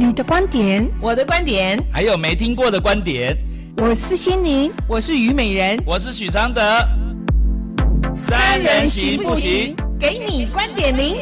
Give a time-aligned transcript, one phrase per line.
[0.00, 3.36] 你的观点，我的观点，还有没听过的观点。
[3.76, 6.62] 我是心灵，我是虞美人，我是许常德。
[8.18, 9.76] 三人行不行？
[9.98, 11.18] 给你观点零。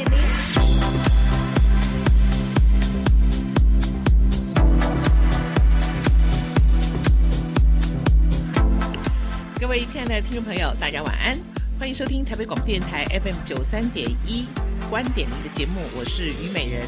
[9.61, 11.37] 各位亲爱的听众朋友，大家晚安，
[11.79, 14.47] 欢迎收听台北广播电台 FM 九三点一
[14.91, 16.83] 观点零的节目，我是虞美人。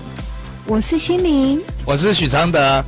[0.67, 2.85] 我是心灵，我是许常德，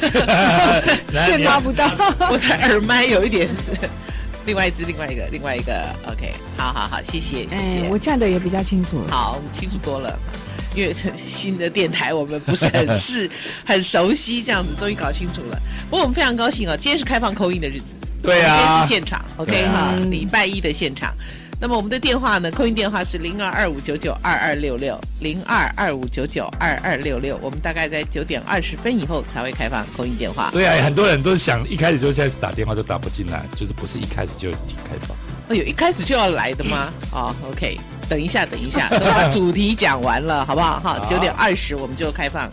[1.12, 1.86] 线拉不到，
[2.30, 3.72] 我的耳麦有一点是
[4.46, 10.16] 另外一只，另外一个，另外一个，OK，好好好，谢谢谢谢，哎，我这样的也比较清楚，好，清楚多了，
[10.76, 13.28] 因为新的电台我们不是很是
[13.66, 15.60] 很熟悉，这样子终于搞清楚了。
[15.90, 21.12] 不过我们非常高兴哦，今天是开放 call in 的日子，对啊，今天是现场，OK 哈，礼拜一的现场。
[21.62, 22.50] 那么我们的电话呢？
[22.50, 27.38] 空运电话是零二二五九九二二六六零二二五九九二二六六。
[27.42, 30.48] 我们大概在九点二十分以后才会开放空运电话。
[30.52, 35.14] 对啊，很多人都想一开始就现在打电话都打不进来，就是不是一开始就已经开放。
[35.50, 36.90] 哎呦一开始就要来的吗？
[37.12, 40.80] 哦，OK，等一下，等一下，等把主题讲完了，好不好？
[40.80, 42.48] 哈， 九点二十我们就开放。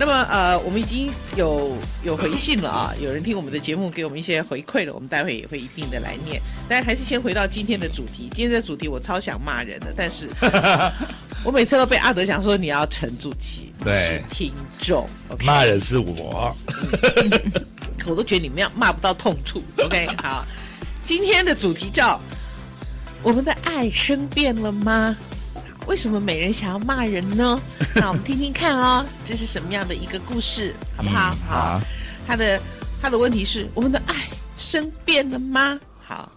[0.00, 6.40] 那么呃，我们已经有有回信了啊，有人听我们的节目给我们一些回馈了，我们待会也会一并的来念。
[6.66, 10.26] 但还是先回到今天的主题，今天的主题我超想骂人的，但是
[11.44, 15.44] 我每次都被阿德讲说你要沉住气，对，听众，okay?
[15.44, 16.56] 骂人是我，
[18.06, 20.46] 我都觉得你们要骂不到痛处，OK，好，
[21.04, 22.18] 今天的主题叫
[23.22, 25.14] 我们的爱生变了吗？
[25.86, 27.60] 为什么美人想要骂人呢？
[27.96, 31.34] 那我们听听看哦，这是什么样的一个故事，好不好？
[31.34, 31.80] 嗯、好，
[32.26, 32.60] 他的
[33.02, 35.80] 他的问题是：我们的爱生变了吗？
[36.00, 36.30] 好，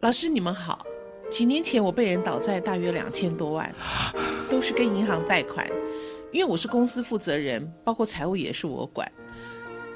[0.00, 0.84] 老师你们好。
[1.28, 3.74] 几年前我被人倒债大约两千多万，
[4.48, 5.66] 都是跟银行贷款，
[6.32, 9.10] 因为我是公司负责人，包括财务也是我管。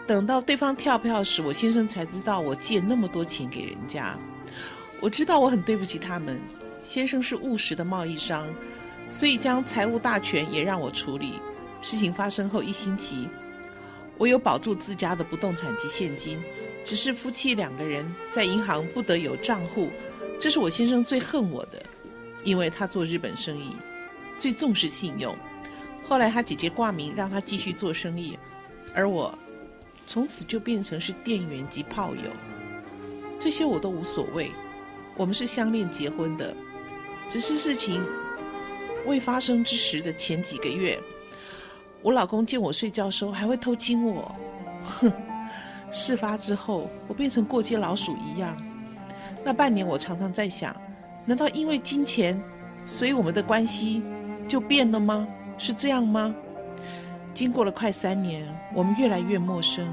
[0.09, 4.19] 等到对方跳票时，我先生才知道我借那么多钱给人家。
[5.01, 6.41] 我知道我很对不起他们。
[6.91, 8.53] 先生是务实的贸易商，
[9.09, 11.35] 所以将财务大权也让我处理。
[11.81, 13.29] 事情发生后一星期，
[14.19, 16.43] 我有保住自家的不动产及现金，
[16.83, 19.89] 只是夫妻两个人在银行不得有账户。
[20.37, 21.81] 这是我先生最恨我的，
[22.43, 23.77] 因为他做日本生意，
[24.37, 25.33] 最重视信用。
[26.05, 28.37] 后来他姐姐挂名让他继续做生意，
[28.93, 29.33] 而我
[30.09, 32.33] 从此就变成是店员及炮友。
[33.39, 34.51] 这些我都无所谓，
[35.17, 36.53] 我们是相恋结婚的。
[37.31, 38.05] 只是事情
[39.07, 40.99] 未发生之时的前几个月，
[42.03, 44.35] 我老公见我睡觉时候还会偷亲我，
[44.83, 45.13] 哼！
[45.93, 48.57] 事发之后，我变成过街老鼠一样。
[49.45, 50.75] 那半年，我常常在想，
[51.25, 52.43] 难道因为金钱，
[52.85, 54.03] 所以我们的关系
[54.49, 55.29] 就变了吗？
[55.57, 56.35] 是这样吗？
[57.33, 59.87] 经过了快三年，我们越来越陌生，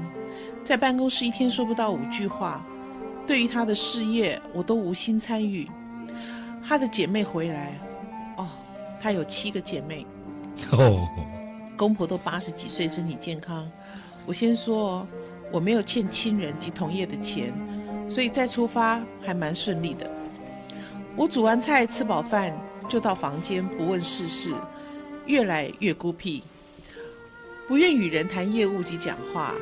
[0.64, 2.66] 在办公室一天说不到五句话。
[3.28, 5.68] 对于他的事业，我都无心参与。
[6.66, 7.78] 她的姐妹回来，
[8.36, 8.48] 哦，
[9.00, 10.06] 她有七个姐妹，
[10.72, 11.08] 哦，
[11.76, 13.70] 公婆都八十几岁，身体健康。
[14.26, 15.06] 我先说，
[15.50, 17.52] 我没有欠亲人及同业的钱，
[18.08, 20.10] 所以再出发还蛮顺利的。
[21.16, 22.56] 我煮完菜吃饱饭
[22.88, 24.52] 就到房间不问世事，
[25.26, 26.42] 越来越孤僻，
[27.66, 29.54] 不愿与人谈业务及讲话，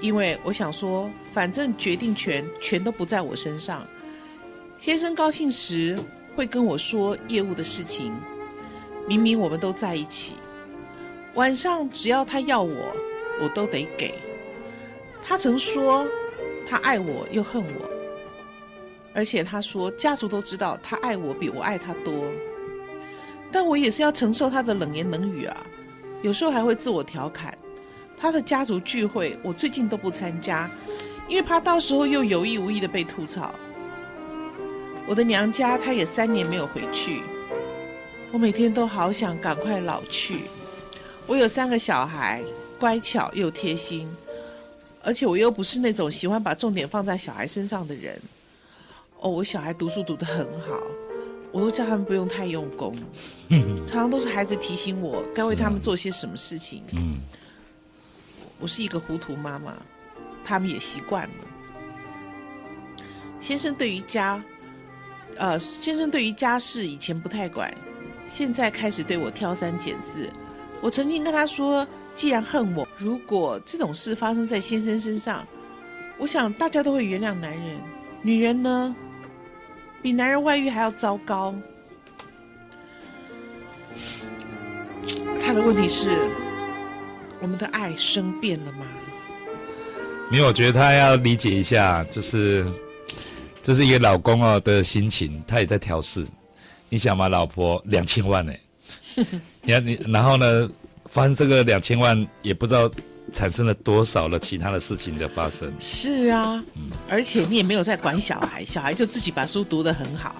[0.00, 3.86] 因为我想说，反正决定权全都不在我身上。
[4.78, 5.98] 先生高兴时，
[6.34, 8.14] 会跟我说业务的事情，
[9.06, 10.34] 明明我们都在一起。
[11.34, 12.96] 晚上只要他要我，
[13.40, 14.14] 我都得给。
[15.22, 16.06] 他曾说
[16.66, 17.90] 他爱我又恨我，
[19.14, 22.24] 而且他说家族都知道他爱我比我爱他多。
[23.52, 25.66] 但我也是要承受他的冷言冷语啊，
[26.22, 27.56] 有时候还会自我调侃。
[28.16, 30.70] 他的家族聚会我最近都不参加，
[31.28, 33.54] 因为怕到时候又有意无意的被吐槽。
[35.06, 37.22] 我的娘家，她也三年没有回去。
[38.32, 40.42] 我每天都好想赶快老去。
[41.26, 42.42] 我有三个小孩，
[42.78, 44.08] 乖巧又贴心，
[45.02, 48.20] 而且我又不是那种喜欢把重点放在小孩身上的人。
[49.18, 50.80] 哦，我小孩读书读得很好，
[51.50, 52.96] 我都叫他们不用太用功，
[53.84, 56.84] 常常都是孩子提醒我该为他们做些什么事情。
[56.92, 57.18] 嗯，
[58.60, 59.74] 我是一个糊涂妈妈，
[60.44, 61.34] 他们也习惯了。
[63.40, 64.40] 先生对于家。
[65.36, 67.72] 呃，先生对于家事以前不太管，
[68.26, 70.28] 现在开始对我挑三拣四。
[70.80, 75.46] 我曾经跟他说，既然恨我，如果这种事发生在先生身上，
[76.18, 77.80] 我想大家都会原谅男人。
[78.22, 78.94] 女人呢，
[80.02, 81.54] 比男人外遇还要糟糕。
[85.42, 86.10] 他的问题是：
[87.40, 88.86] 我们的爱生变了吗？
[90.30, 92.64] 没有，我觉得他要理解一下，就是
[93.62, 96.26] 就是一个老公哦的心情，他也在调试。
[96.88, 98.52] 你想嘛，老婆两千万呢？
[99.62, 100.68] 你看你，然后呢，
[101.06, 102.90] 发生这个两千万，也不知道
[103.32, 105.72] 产生了多少了其他的事情的发生。
[105.78, 110.34] 是啊，嗯，而且你也没有在管小孩，小孩就自己把书读得很好。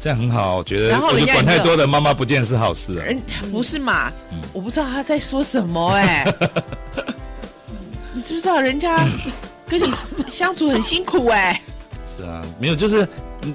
[0.00, 0.88] 这样很好，我觉得。
[0.88, 3.04] 然后人家管太多的妈妈不见是好事啊。
[3.04, 3.20] 人
[3.50, 4.12] 不是嘛？
[4.32, 6.50] 嗯、我不知道他在说什么哎、欸。
[8.14, 9.08] 你知不知道人家
[9.66, 9.90] 跟你
[10.28, 11.62] 相处很辛苦哎、欸？
[12.20, 13.08] 是啊，没有，就是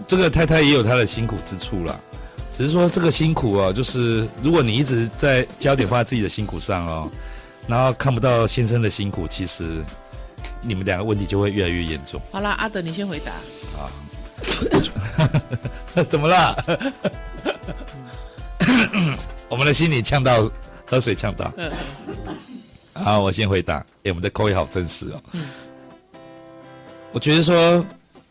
[0.08, 2.00] 这个太太也有她的辛苦之处啦。
[2.52, 7.10] 只是说这个辛苦哦，就是如果你一直在焦点放在自己的辛苦上哦，
[7.68, 9.84] 然后看不到先生的辛苦，其实
[10.62, 12.20] 你们两个问题就会越来越严重。
[12.32, 13.32] 好啦，阿德，你先回答。
[13.78, 13.92] 啊。
[16.10, 16.56] 怎么啦？
[19.50, 20.50] 我们的心里呛到，
[20.86, 21.52] 喝水呛到。
[22.94, 23.78] 好，我先回答。
[24.04, 25.22] 哎，我们的口语好真实哦。
[27.12, 27.86] 我觉得说，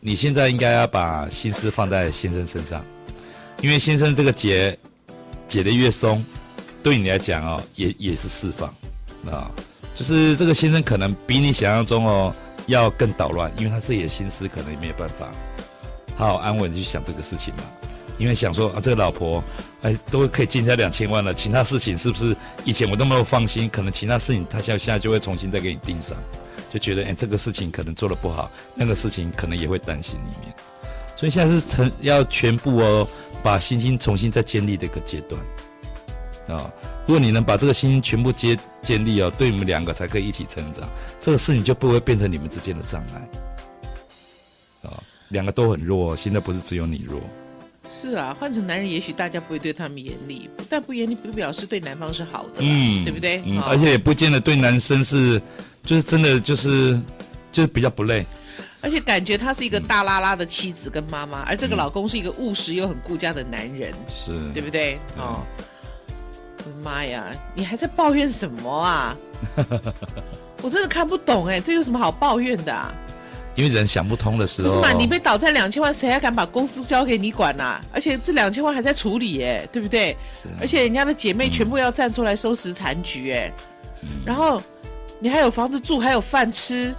[0.05, 2.85] 你现在应该要把心思放在先生身上，
[3.59, 4.77] 因为先生这个结
[5.47, 6.23] 解得越松，
[6.83, 8.69] 对你来讲哦，也也是释放
[9.33, 9.49] 啊。
[9.95, 12.31] 就是这个先生可能比你想象中哦
[12.67, 15.27] 要更捣乱，因为他自己的心思可能也没有办法。
[16.15, 17.63] 好好安稳去想这个事情嘛，
[18.19, 19.43] 因为想说啊，这个老婆，
[19.81, 23.67] 哎，都可以进下两千万了，其他事情是不是以前我都没有放心？
[23.67, 26.15] 可能其他事情他现现在就会重新再给你盯上，
[26.75, 30.53] 就觉得哎，这个事情可能做的不好，那个事情可能也会担心里面，
[31.15, 33.07] 所以现在是成要全部哦，
[33.41, 35.41] 把信心重新再建立的一个阶段
[36.49, 36.73] 啊、哦。
[37.07, 40.85] 如果你能把这个信心全部建建立哦，对你们两个才可以一起成长，
[41.17, 44.89] 这个事情就不会变成你们之间的障碍。
[44.89, 47.21] 啊两个都很弱，现在不是只有你弱。
[47.87, 53.43] 是啊，换成男人，也许大家不会对他们严厉，但不严厉不表示对男方是好的，嗯，对不对？
[53.45, 55.39] 嗯，而且也不见得对男生是，
[55.85, 56.99] 就是真的就是
[57.51, 58.25] 就是比较不累。
[58.81, 64.99] 而且感觉他是一个大拉拉的妻子跟妈妈，而这个老公是一个务实又很顾家的男人，是对不对？
[65.17, 65.41] 哦，
[66.83, 69.15] 妈呀，你还在抱怨什么啊？
[70.61, 72.93] 我真的看不懂哎，这有什么好抱怨的啊？
[73.55, 74.91] 因为人想不通的时候，不是嘛？
[74.91, 77.81] 你被倒债两千万，谁还敢把公司交给你管呐、啊？
[77.91, 80.15] 而且这两千万还在处理哎，对不对？
[80.59, 83.51] 而且人家的姐妹全部要站出来收拾残局哎，
[84.03, 84.61] 嗯、然后
[85.25, 86.93] 你还有房子住，还有饭吃。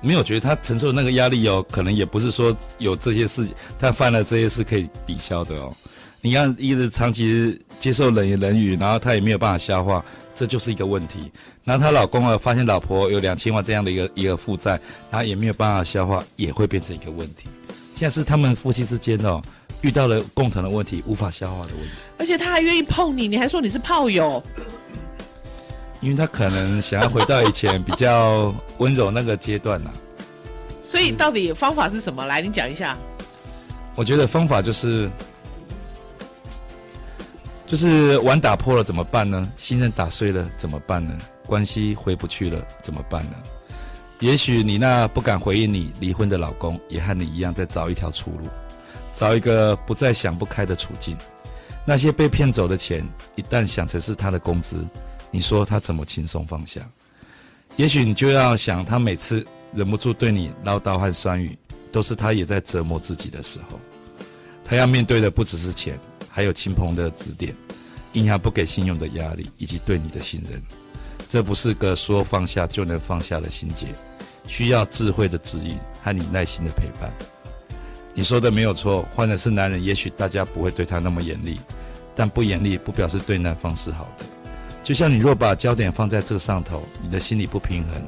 [0.00, 3.44] 没有觉得他承受的那个压力哦，可能也不是说有这些事，
[3.76, 5.74] 他犯了这些事可以抵消的哦。
[6.20, 10.04] 你看，一直长期接受冷言冷语，然后他也没有办法消化。
[10.32, 11.32] 这就是一个问题。
[11.64, 14.78] 然后她老公啊，发现老婆有两千万这样的一个一个负债，
[15.10, 17.48] 他也没有办法消化，也会变成一个问题。
[17.96, 19.42] 现在是他们夫妻之间哦，
[19.80, 21.90] 遇到了共同的问题，无法消化的问题。
[22.16, 24.40] 而且他还愿意碰你，你还说你是炮友。
[26.00, 29.94] 因为他可能想要回到以前比较温柔那个阶段呐、啊。
[30.82, 32.26] 所以到底方法是什么？
[32.26, 32.96] 来，你讲一下。
[33.94, 35.10] 我觉得方法就是。
[37.66, 39.50] 就是碗打破了怎么办呢？
[39.56, 41.18] 信任打碎了怎么办呢？
[41.44, 43.36] 关系回不去了怎么办呢？
[44.20, 48.48] 也许你那不敢回应你离婚的老公，也和你一样在找一条出路，
[49.12, 51.16] 找一个不再想不开的处境。
[51.84, 54.86] 那些被骗走的钱，一旦想成是他的工资，
[55.36, 56.80] 你说他怎么轻松放下？
[57.76, 61.54] 也许你就要想，他每次忍不住对你唠叨和酸语，
[61.92, 63.78] 都是他也在折磨自己的时候。
[64.64, 66.00] 他要面对的不只是钱。
[66.30, 67.54] 还有亲朋的指点，
[68.14, 70.62] 银行不给信用的压力，以及对你的信任，
[71.28, 73.88] 这不是个说放下就能放下的心结，
[74.48, 77.12] 需要智慧的指引和你耐心的陪伴。
[78.14, 81.60] 你说的没有错，换的是男人，也许大家不会对他那么严厉，
[82.14, 84.24] 但不严厉不表示对男方是好的。
[84.86, 88.00] 就像你若把焦点放在这个上头，你的心理不平衡，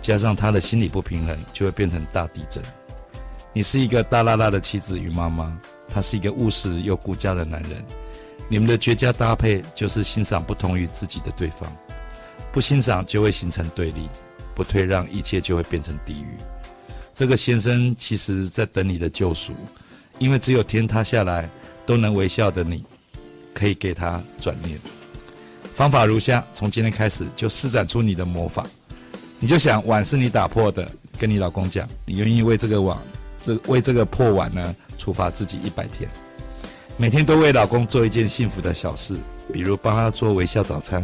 [0.00, 2.62] 加上他的心理不平衡，就会变成大地震。
[3.52, 5.60] 你是一个大剌剌的妻子与妈妈。
[5.88, 7.84] 他是一个务实又顾家的男人，
[8.48, 11.68] 你们的绝佳搭配就是欣赏不同于自己的对方，
[12.52, 14.08] 不欣赏就会形成对立，
[14.54, 16.36] 不退让一切就会变成地狱。
[17.12, 19.52] 这个先生其实在等你的救赎，
[20.20, 21.50] 因为只有天塌下来
[21.84, 22.84] 都能微笑的你，
[23.52, 24.78] 可以给他转念。
[25.80, 28.66] 方法如下：从今天开始就施展出你的魔法，
[29.38, 30.86] 你就想碗是你打破的，
[31.18, 32.98] 跟你老公讲，你愿意为这个碗，
[33.40, 34.76] 这为这个破碗呢？
[34.98, 36.06] 处罚自己一百天，
[36.98, 39.16] 每天都为老公做一件幸福的小事，
[39.50, 41.02] 比如帮他做微笑早餐，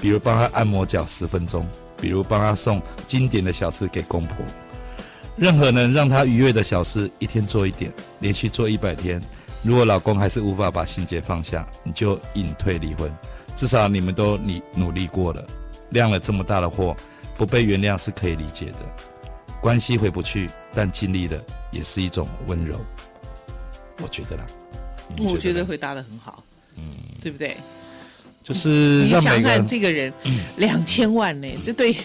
[0.00, 1.66] 比如帮他按摩脚十分钟，
[2.00, 4.36] 比如帮他送经典的小吃给公婆。
[5.34, 9.20] 任何能让他愉悦的小事，一天做一点，连续做一百天。
[9.64, 13.12] 如果老公还是无法把心结放下，你就隐退离婚。
[13.56, 15.46] 至少你们都你努力过了，
[15.90, 16.94] 亮了这么大的祸，
[17.36, 18.78] 不被原谅是可以理解的。
[19.60, 22.78] 关系回不去，但尽力了也是一种温柔。
[24.02, 24.44] 我觉得啦，
[25.16, 26.42] 觉得我觉得回答的很好，
[26.76, 27.56] 嗯，对不对？
[28.42, 28.68] 就是
[29.02, 30.12] 你想想看，这个人
[30.56, 31.96] 两千万呢，这对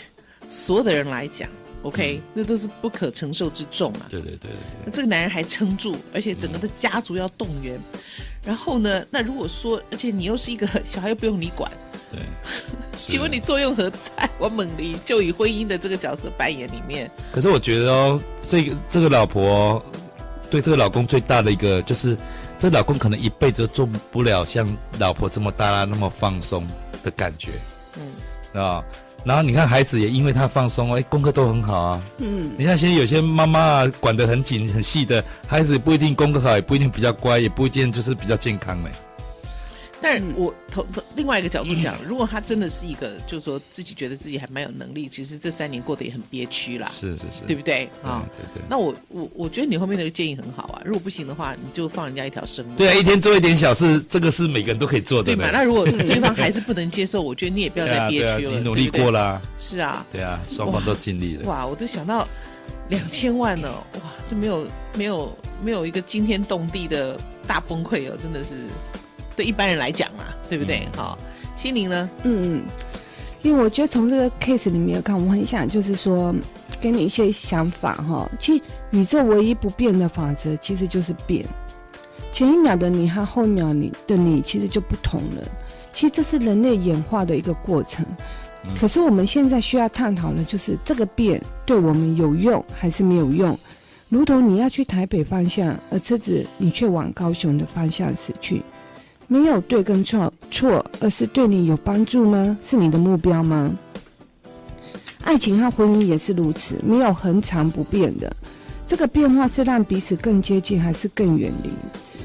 [0.47, 1.49] 所有的人来讲。
[1.83, 4.07] OK，那都是不可承受之重啊！
[4.09, 4.51] 对对对对，
[4.85, 7.79] 那这个男人还撑住，而且整个的家族要动员。
[7.93, 7.99] 嗯、
[8.43, 11.72] 然后呢，那如果说，而且你又是一个小孩，又不用你管，
[12.12, 12.19] 对，
[13.05, 14.29] 请问你作用何在？
[14.39, 17.10] 我猛离就以婚姻的这个角色扮演里面。
[17.31, 19.84] 可是我觉得哦，这个这个老婆
[20.50, 22.17] 对这个老公最大的一个就是，
[22.58, 24.67] 这个老公可能一辈子都做不了像
[24.98, 26.65] 老婆这么大那么放松
[27.03, 27.51] 的感觉，
[27.98, 28.84] 嗯，啊。
[29.23, 32.03] 然后你看，孩子也因为他放松，哎，功课都很好啊。
[32.19, 38.91] 嗯，你看现在有些妈妈啊，管得很紧很细的孩子，不一定功课好，也不一定比较乖，也不一定就是比较健康嘞。
[40.01, 46.89] 但是我从另外一个角度讲，如果他真的是一个，就是说自己觉得自己还蛮有能力，其实这三年过得也很憋屈啦。
[46.89, 48.23] 是是是，对不对啊？
[48.37, 48.63] 对对。
[48.69, 50.81] 那我我我觉得你后面那个建议很好啊。
[50.85, 52.75] 如果不行的话，你就放人家一条生路。
[52.75, 55.25] 对啊，一天做一点小事，这个是每个人都可以做的。
[55.25, 55.49] 对嘛？
[55.51, 58.51] 那如果 对方还是不能接受，我觉得你也不要再憋屈了。
[58.51, 59.41] 你努力过了。
[59.57, 60.05] 是啊。
[60.11, 61.49] 对啊，双方都尽力了。
[61.49, 62.27] 哇，我都想到
[62.87, 68.55] 两千万了，哇，这没有没有没有一个惊天动地的大崩溃哦，真的是。
[69.39, 70.86] 对一般人来讲嘛，对不对？
[70.98, 72.10] 好、嗯，心灵呢？
[72.24, 72.63] 嗯嗯，
[73.41, 76.36] 因为我觉得从这个 case 里面看，我很想就是说，
[76.81, 78.29] 给你一些想法哈。
[78.38, 81.46] 其实宇宙唯一不变的法则，其实就是变。
[82.34, 85.48] 前一秒的你和后一秒你的你，其实就不同了。
[85.93, 88.05] 其实这是人类演化的一个过程。
[88.65, 93.58] 嗯、可是我们现在需要探讨的，就是这个变对我们有用还是没有用？
[94.10, 98.62] 如同你要去台北方向，而车子你却往高雄的方向驶去。
[99.31, 102.57] 没有对跟错错，而是对你有帮助吗？
[102.59, 103.71] 是你的目标吗？
[105.21, 108.36] 爱情和婚姻也是如此，没有恒常不变的。
[108.88, 111.69] 这个变化是让彼此更接近，还是更远离？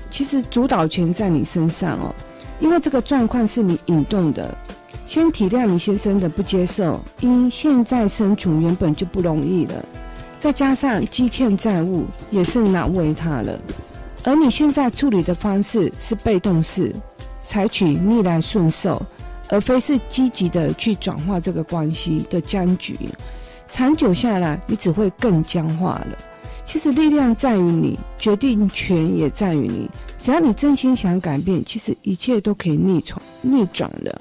[0.09, 2.15] 其实主导权在你身上哦，
[2.59, 4.57] 因为这个状况是你引动的。
[5.05, 9.85] 先体谅你先生的不接受，因现在生存原本就不容易了，
[10.39, 13.61] 再加上积欠债务，也是难为他了。
[14.25, 16.95] 而你现在处理的方式是被动式，
[17.39, 19.01] 采取逆来顺受，
[19.51, 22.97] 而非是积极的去转化这个关系的僵局。
[23.69, 26.17] 长久下来，你只会更僵化了。
[26.65, 29.91] 其实力量在于你，决定权也在于你。
[30.19, 34.19] 只要你真心想改变，其实一切都可以逆转逆转的。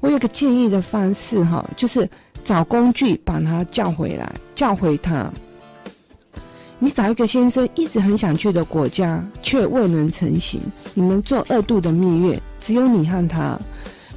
[0.00, 2.06] 我有个建议的方式哈，就是
[2.44, 5.32] 找工具把他叫回来，叫回他。
[6.82, 10.58] 你找一个先生一直很想去的国家，却未能成行。
[10.94, 13.60] 你们做二度的蜜月，只有你和他，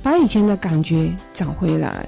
[0.02, 2.08] 把以前的感觉找回来。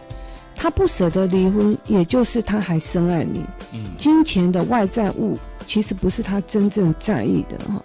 [0.56, 3.44] 他不舍得离婚，也就是他还深爱你。
[3.74, 7.84] 嗯，金钱的外在物其实不是他真正在意的哈。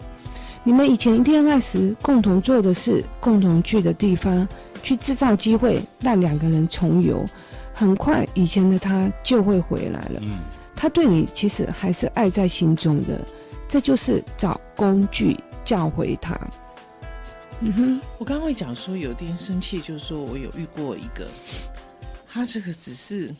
[0.62, 4.46] 你们以前恋爱时共同做的事，共同去的地方，
[4.84, 7.24] 去制造机会让两个人重游，
[7.74, 10.20] 很快以前的他就会回来了。
[10.20, 10.38] 嗯。
[10.80, 13.20] 他对你其实还是爱在心中的，
[13.68, 16.34] 这就是找工具教回他。
[17.60, 21.28] 嗯哼，我刚刚会讲说有点生气，就是说我有遇过一个，
[22.26, 23.30] 他这个只是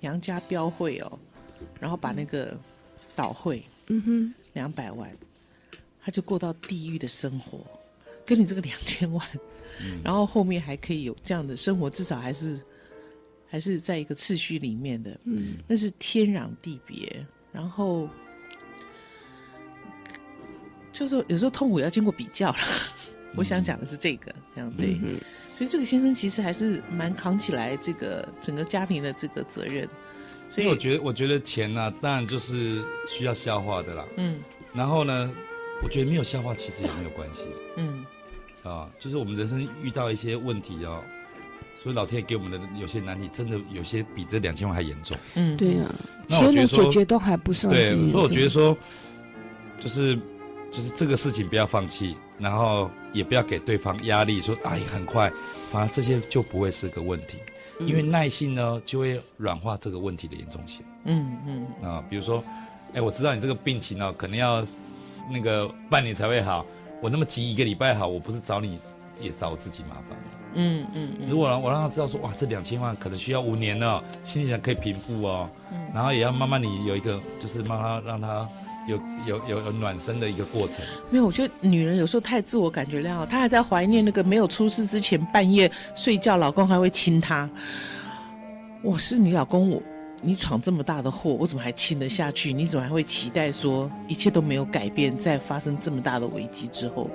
[0.00, 1.18] 娘家标会哦，
[1.78, 2.56] 然后把那个
[3.14, 5.14] 倒会，嗯哼，两百万，
[6.02, 7.60] 他就过到地狱的生活，
[8.24, 9.28] 跟你这个两千万，
[9.82, 12.58] 嗯，然后后面还可以有这样的生活，至少还是。
[13.48, 17.26] 还是在一个次序里面的，嗯，那是天壤地别。
[17.50, 18.08] 然后
[20.92, 22.58] 就是有时候痛苦要经过比较了。
[22.60, 24.98] 嗯、我想讲的是这个，这样对。
[25.02, 25.18] 嗯、
[25.56, 29.88] 所以这个先生其实还是蛮扛起来这个整个家庭的这个责任。
[30.50, 34.06] 所以我觉得，我觉得钱呢、啊，当然就是需要消化的啦。
[34.16, 34.38] 嗯。
[34.74, 35.32] 然后呢，
[35.82, 37.46] 我觉得没有消化其实也没有关系。
[37.76, 38.04] 嗯。
[38.62, 41.02] 啊，就是我们人生遇到一些问题哦。
[41.88, 45.16] 所以老天爷给我们的有些难题，真的有些比这两千万还严重。
[45.36, 45.88] 嗯，对啊，
[46.28, 47.72] 钱的解决都还不算。
[47.72, 48.76] 对，所以我觉得说，
[49.80, 50.14] 就是
[50.70, 55.32] 就是这个事情不要放弃，然后也不要给对方压力，说哎很快，
[55.70, 57.38] 反而这些就不会是个问题，
[57.80, 60.84] 因为耐性呢就会软化这个问题的严重性。
[61.04, 62.44] 嗯嗯啊，比如说，
[62.92, 64.62] 哎，我知道你这个病情呢，可能要
[65.30, 66.66] 那个半年才会好，
[67.00, 68.78] 我那么急一个礼拜好，我不是找你。
[69.20, 70.18] 也找我自己麻烦。
[70.54, 71.28] 嗯嗯嗯。
[71.28, 75.48] 如果我让他知道说，哇，这两千万可能需要五年呢，心里想可以平复哦。
[75.72, 75.78] 嗯。
[75.94, 78.48] 然后也要慢慢你有一个，就是慢慢让他
[78.88, 80.84] 有有有有暖身的一个过程。
[81.10, 87.48] 没有，我觉得女人有时候太自我感觉良好，她还在怀念那个没有出事之前半夜睡觉，老公还会亲她。
[88.82, 89.82] 我是你老公，我。
[90.20, 92.52] 你闯这么大的祸，我怎么还亲得下去？
[92.52, 95.16] 你怎么还会期待说一切都没有改变？
[95.16, 97.08] 在发生这么大的危机之后，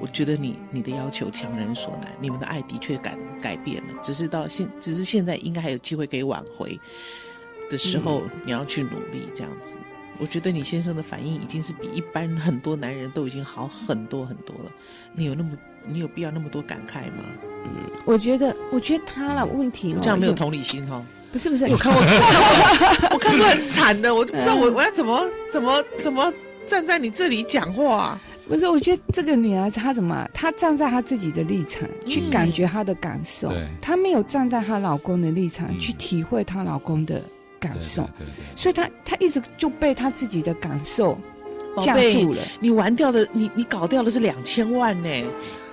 [0.00, 6.78] 我觉得你你的要求强人所难，你们的爱的确改改变了，只是到现，只是现在应该还有机会可以挽回
[7.70, 9.76] 的时候，嗯、你要去努力这样子。
[10.20, 14.70] 我觉得你先生的反应已经是比一般很多男人都已经好很多很多了。
[15.12, 15.50] 你有那么
[15.84, 17.24] 你有必要那么多感慨吗？
[17.64, 21.04] 嗯，我觉得我觉得他了问题、哦，这样没有同理心哈、哦。
[21.34, 26.32] 不是不是，我看过， 我看过，我看过很惨的，我不知道我我要怎么怎么怎么
[26.64, 28.16] 站在你这里讲话。
[28.46, 33.48] 不是，我觉得这个女孩子她怎么，她站在她自己的立场去感觉她的感受，
[33.80, 37.20] 她没有站在她老公的立场去体会她老公的
[37.58, 38.08] 感受，
[38.54, 41.18] 所以她她一直就被她自己的感受。
[41.82, 45.08] 架住了，你玩掉的，你你搞掉的是两千万呢？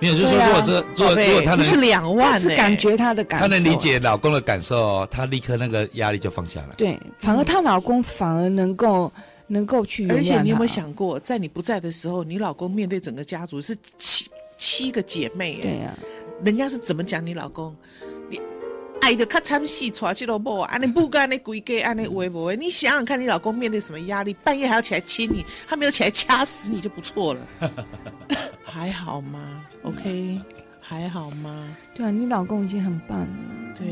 [0.00, 6.74] 没有，就是说，如果这如果如果他能不是两万，是感觉他的感受，他能理解老公的感受，他立刻那个压力就放下来。
[6.76, 9.12] 对，反而她老公反而能够
[9.46, 10.08] 能够去。
[10.08, 15.58] 而且你有没有想过，在你不在的时候，你老公面对整个家族是七七个姐妹？
[15.62, 15.94] 对呀，
[16.44, 17.74] 人家是怎么讲你老公？
[19.02, 22.54] 爱的卡惨死，娶去老婆，安尼不干，安尼规家，安尼会不会？
[22.56, 24.32] 你想想看，你老公面对什么压力？
[24.44, 27.40] 半夜还要起来亲你，他没有起来掐死你就不错了。
[28.62, 30.40] 还好吗？OK，
[30.80, 31.76] 还好吗？
[31.96, 33.26] 对啊，你老公已经很棒了。
[33.76, 33.84] 对，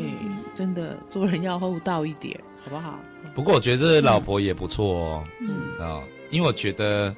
[0.55, 3.01] 真的做人要厚道一点，好不好？
[3.35, 5.25] 不过我觉得这老婆也不错哦。
[5.41, 5.49] 嗯
[5.81, 7.13] 啊、哦，因为我觉得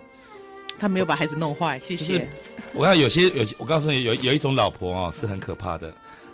[0.79, 1.79] 他没有把孩子弄坏。
[1.83, 2.27] 谢谢。
[2.73, 5.93] 我看有些有些，我告诉你，有有一种老婆哦是很可怕的。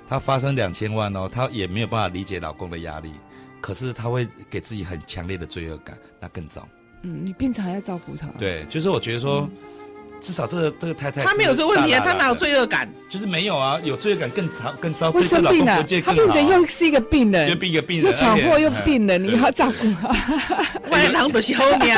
[0.08, 3.12] 她发生两千万哦，她也没有办法理解老公的压力，
[3.60, 6.66] 可是她会给自己很强烈的罪恶感，那更糟。
[7.02, 8.26] 嗯，你变成还要照顾她。
[8.38, 9.50] 对，就是我觉得说，嗯、
[10.20, 12.88] 至少这个这个太太，她没有这个问题啊，她哪有罪恶感？
[13.08, 15.10] 就是没有啊，有罪恶感更糟更糟。
[15.10, 20.08] 不生病了，她变成又是一个病人，又病一个病人，又闯祸又病人，你要照顾她。
[20.90, 21.94] 外人都是好命。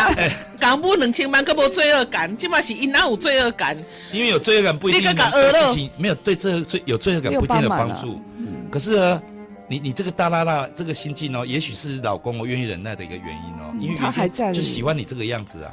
[0.59, 3.77] 港不两千万，可无罪恶感，起码是因哪有罪恶感？
[4.13, 8.21] 因为有罪恶感不一定能对事情没有对这罪有罪恶感不一定有帮助。
[8.37, 9.23] 嗯、可是呢，
[9.69, 15.73] 你你这个大拉拉这个心境哦，也许是老公我愿意忍耐的一个原因哦，因为他还在就喜欢你这个样子啊。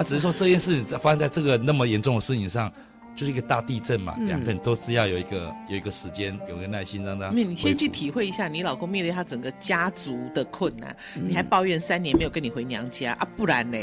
[0.00, 2.72] 他只是说这件事发生在这个那么严重的事情上，
[3.14, 7.28] 就是一个大地震嘛，两、嗯、个人都是要有一个有一个时间，有个耐心让他。
[7.28, 13.28] 你先去体会一下，你老公面对他整个家族的困难，嗯、你还抱怨三年没有跟你回娘家啊？
[13.36, 13.76] 不然呢？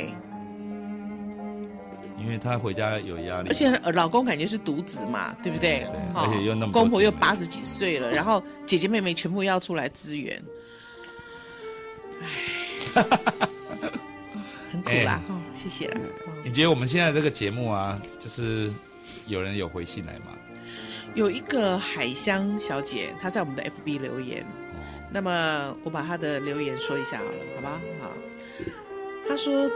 [2.19, 5.85] 因为他回家有压力，而且老公感觉是独子嘛，对不对？
[5.91, 10.43] 对，而且又那么公婆又八十几岁了，然后姐姐妹妹全部要出来支援，
[12.23, 13.03] 唉，
[13.39, 13.47] 很
[14.87, 15.21] 苦啦。
[15.27, 15.99] 哦，谢谢了。
[16.43, 18.71] 你觉得我们现在这个节目啊，就是
[19.27, 20.37] 有人有回信来吗？
[21.15, 24.45] 有一个海香小姐，她在我们的 FB 留言，
[25.11, 27.81] 那么我把她的留言说一下好了，好吧？
[27.99, 28.13] 好，
[29.27, 29.69] 她说。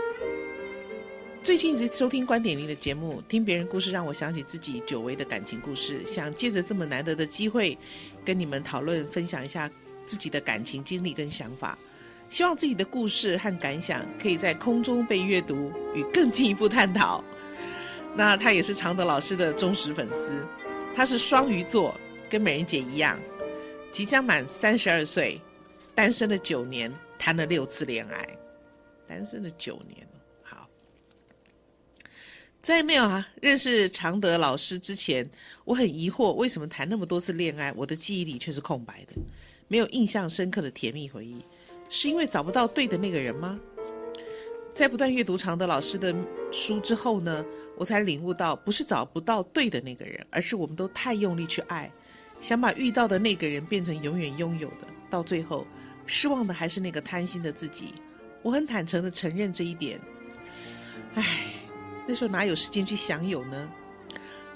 [1.43, 7.76] 最近一直收听观点零的节目，听别人故事让我想起自己久违的感情故事，想借着这么难得的机会，
[8.24, 9.67] 跟你们讨论分享一下
[10.06, 11.76] 自己的感情经历跟想法。
[12.31, 17.21] 希望自己的故事和感想可以在空中被阅读与更进一步探讨。
[18.15, 20.45] 那他也是常德老师的忠实粉丝，
[20.95, 23.19] 他是双鱼座，跟美人姐一样，
[23.91, 25.41] 即将满三十二岁，
[25.93, 28.37] 单身了九年，谈了六次恋爱，
[29.05, 30.07] 单身了九年。
[30.41, 30.67] 好
[32.61, 35.29] 在没有啊认识常德老师之前，
[35.65, 39.13] 我很疑惑为什么谈那么多次恋爱，我的记忆里却是空白的，
[39.67, 41.37] 没有印象深刻的甜蜜回忆，
[41.91, 43.60] 是因为找不到对的那个人吗？
[44.73, 46.15] 在不断阅读常德老师的
[46.49, 51.91] 书之后呢，我才领悟到，不是找不到对的那个人，而是我们都太用力去爱，
[52.39, 55.67] 想把遇到的那个人变成永远拥有的，到最后
[56.06, 57.93] 失望的还是那个贪心的自己。
[58.41, 59.99] 我很坦诚的承认这一点，
[61.15, 61.58] 唉。
[62.08, 63.69] 那时候哪有时间去享有呢？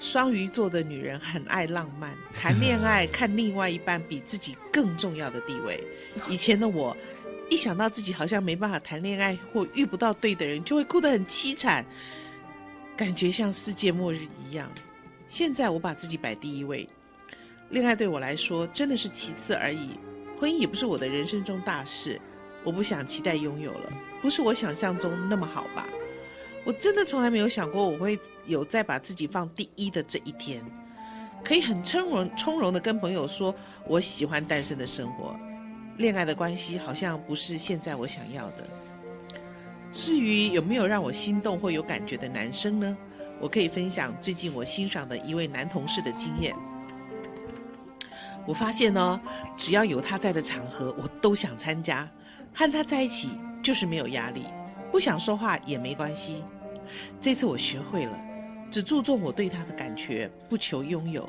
[0.00, 5.82] 双鱼座的女人很爱浪漫，谈恋爱 看另外一半比自己更重要的地位。
[6.28, 6.94] 以前的我，
[7.48, 11.84] 一想到自己好像没办法谈恋爱或遇不到对的人，就会哭得很凄惨，
[12.96, 14.70] 感觉像世界末日一样。
[15.28, 16.88] 现在我把自己摆第一位，
[17.70, 19.90] 恋爱对我来说真的是其次而已，
[20.38, 22.20] 婚姻也不是我的人生中大事，
[22.64, 25.86] 我不想期待拥有了，不是我想象中那么好吧。
[26.64, 30.60] 我真的从来没有想过我会有再把自己放第一的这一天。
[31.44, 33.54] 可以很从容从容的跟朋友说
[33.86, 35.38] 我喜欢单身的生活，
[35.98, 38.66] 恋爱的关系好像不是现在我想要的。
[39.92, 42.96] 至于有没有让我心动或有感觉的男生呢？
[43.40, 46.54] 我可以分享最近我欣赏的一位男同事的经验。
[48.46, 49.20] 我发现呢，
[49.56, 52.08] 只要有他在的场合，我都想参加。
[52.54, 53.30] 和他在一起
[53.62, 54.44] 就是没有压力，
[54.90, 56.44] 不想说话也没关系。
[57.20, 58.18] 这次我学会了，
[58.70, 61.28] 只注重我对他的感觉，不求拥有。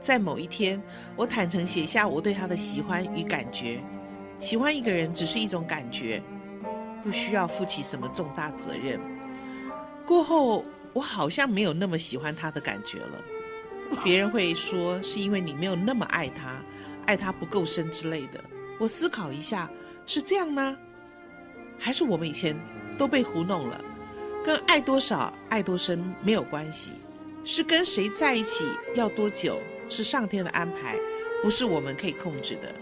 [0.00, 0.80] 在某一天，
[1.16, 3.80] 我坦诚写下我对他的喜欢与感觉。
[4.38, 6.22] 喜欢一个人只是一种感觉，
[7.02, 9.00] 不需要负起什么重大责任。
[10.06, 13.22] 过后，我好像没有那么喜欢他的感觉了。
[14.04, 16.62] 别人会说是因为你没有那么爱他，
[17.06, 18.42] 爱他不够深之类的。
[18.78, 19.68] 我思考一下，
[20.06, 20.76] 是这样呢？
[21.78, 22.56] 还是我们以前
[22.96, 23.84] 都被糊弄了？
[24.44, 26.92] 跟爱多少、爱多深没有关系，
[27.44, 30.96] 是跟谁在一起、要多久，是上天的安排，
[31.42, 32.74] 不是我们可以控制的。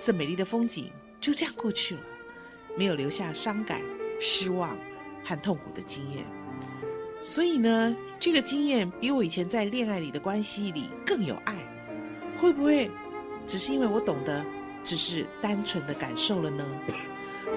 [0.00, 2.00] 这美丽的风景就这样过去了，
[2.76, 3.80] 没有留下伤感、
[4.20, 4.76] 失望
[5.24, 6.24] 和痛苦的经验。
[7.22, 11.54] 所以呢，这个经验比我以前在恋爱里的关系里更有爱，
[12.38, 12.90] 会不会
[13.46, 14.42] 只是因为我懂得，
[14.82, 16.66] 只是单纯的感受了呢？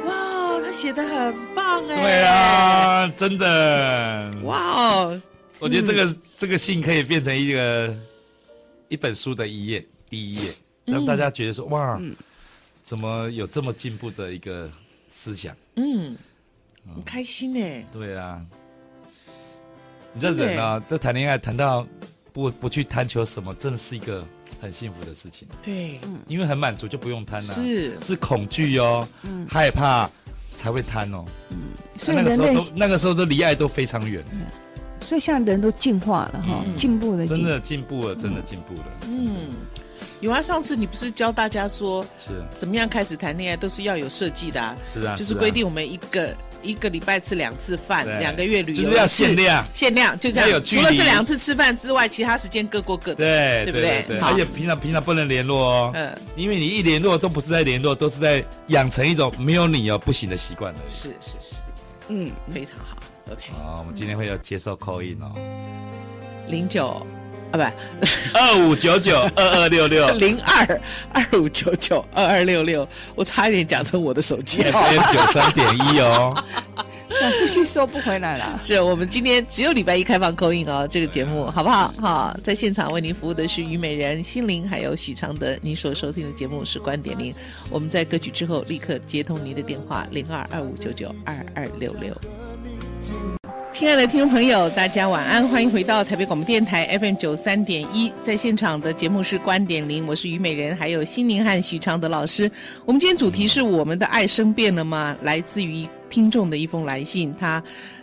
[0.05, 2.01] 哇，他写的很棒哎！
[2.01, 5.05] 对啊，真的哇！
[5.59, 7.95] 我觉得这个、嗯、这个信可以变成一个
[8.89, 10.51] 一本书的一页，第一页，
[10.83, 12.01] 让大家觉得说、嗯、哇，
[12.83, 14.69] 怎么有这么进步的一个
[15.07, 15.55] 思想？
[15.77, 16.15] 嗯，
[16.93, 17.83] 很开心哎。
[17.91, 18.45] 对啊。
[20.13, 21.87] 你这人啊，这谈恋爱谈到
[22.31, 24.23] 不不去贪求什么，真的是一个
[24.61, 25.47] 很幸福的事情。
[25.63, 27.53] 对，因为很满足就不用贪了。
[27.53, 30.07] 是是恐惧哦，嗯、害怕
[30.53, 31.25] 才会贪哦。
[31.49, 31.57] 嗯，
[31.97, 34.23] 所以那个时候都那个时候都离爱都非常远。
[34.31, 34.41] 嗯，
[35.01, 38.85] 所以现在人都进化了哈，进、嗯、步了，真的进步了，真的进步了。
[39.05, 39.49] 嗯，
[40.21, 44.75] 有啊，上次你不是教大家说是怎么样开始谈恋爱，都是要有设计的啊。
[44.83, 46.35] 是啊，就是规定我们一个。
[46.63, 50.63] 一个礼拜吃两次饭，两个月旅游就是要限量，限量就这样。
[50.63, 54.01] 除了这两次吃饭之外，其他时间各过各的，对，对不对？
[54.07, 60.73] 对，而且平常平常不能联络哦，嗯，因为你一联络都不是在联络，都是在养成一种没有你哦不行的习惯。
[60.87, 61.55] 是是是，
[62.07, 62.95] 嗯，非常好。
[63.29, 65.33] OK，好，我们今天会要接受 call in 哦，
[66.47, 67.05] 零九。
[67.53, 70.81] 啊不，二五九九二二六六 零二
[71.13, 76.33] 二五九九二二六六，我差一点讲成我的手机号九三点一哦，
[77.21, 78.59] 讲出去收不回来了。
[78.59, 81.93] 是我们今天只有礼拜一开放 call in 哦，这个节目好不好？
[82.01, 85.55] 好，在现场为您服务的是虞美人、心灵还有许常德。
[85.61, 87.31] 您所收听的节目是观点零，
[87.69, 92.17] 我们在歌曲之后立刻接通您的电话零二二五九九二二六六。
[93.73, 102.49] 亲爱的听众朋友，大家晚安，欢迎回到台北广播电台 FM 九三点一，在现场的节目是观点零，我是虞美人，还有心灵和许常德老师。
[102.85, 105.17] 我们今天主题是我们的爱生变了吗？
[105.23, 107.61] 来自于听众的一封来信，他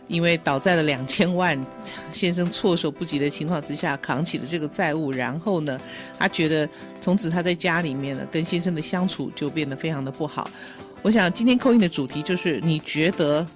[0.09, 1.59] 因为倒在了两千万，
[2.13, 5.81] 先生措手不及的情况之下，扛起了这个债务，然后呢，
[6.19, 6.69] 他觉得
[7.01, 10.51] 从此他在家里面呢，跟先生的相处就变得非常的不好。
[11.01, 13.47] 我想今天扣印的主题就是，你觉得？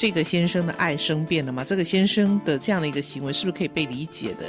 [0.00, 1.62] 这个先生的爱生变了吗？
[1.62, 4.46] 这个先生的这样的一个行为是不是可以被理解的？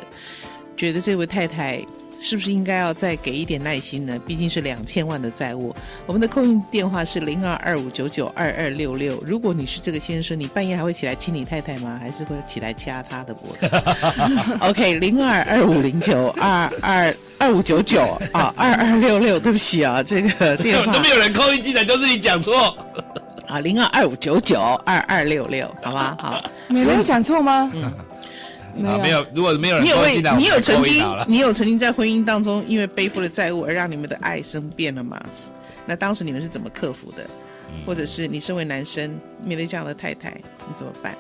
[0.78, 1.86] 觉得这位太太
[2.22, 4.18] 是不是应该要再给一点耐心呢？
[4.26, 5.76] 毕竟是两千万的债务。
[6.06, 9.22] 我们的空运电话是零二二五九九二二六六。
[9.28, 12.00] 如果你是这个先生，你半夜还会起来亲你太太吗？
[12.02, 13.70] 还是会起来掐她的脖子？
[14.66, 19.38] OK，零二二五零九二二二五九九啊，二二六六。
[19.38, 22.74] 对不起啊，这个电话 都没有人 call in 进来，都是你讲错。
[23.52, 27.70] 啊，零二二五九九二二六六，好吧，好， 没人讲错吗？
[27.74, 27.92] 嗯，
[28.78, 29.26] 没有，没有。
[29.34, 35.22] 如果没有人，你有为你有曾经，你有曾经在婚姻当中，因为背负了债务而让你们的爱生变了吗？
[35.86, 37.30] 那当时你们是怎么克服的？
[37.86, 40.30] 或者是你身为男生，面对这样的太太，
[40.68, 41.14] 你怎么办？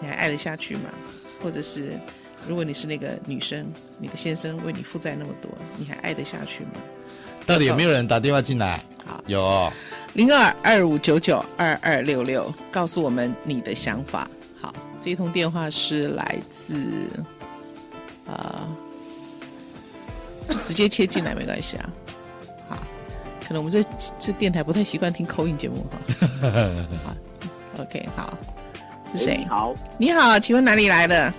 [0.00, 0.82] 你还爱得下去吗？
[1.42, 1.98] 或者是
[2.46, 3.66] 如果你是那个女生，
[3.98, 6.70] 你的先生为你负债那么多，你还爱得下去吗？
[7.44, 8.80] 到底有没有人打电话进来？
[9.06, 9.72] 好，有哦。
[10.14, 14.28] 零二二五九九二二六六，告诉我们你的想法。
[14.60, 16.74] 好，这一通电话是来自，
[18.26, 18.66] 啊、
[20.48, 21.90] 呃，就直接切进来没关系啊。
[22.68, 22.78] 好，
[23.46, 23.86] 可能我们这
[24.18, 25.98] 这电台不太习惯听 call in 节目哈。
[27.04, 28.36] 好，OK，好，
[29.12, 29.36] 是谁？
[29.36, 31.32] 你好，你好，请问哪里来的？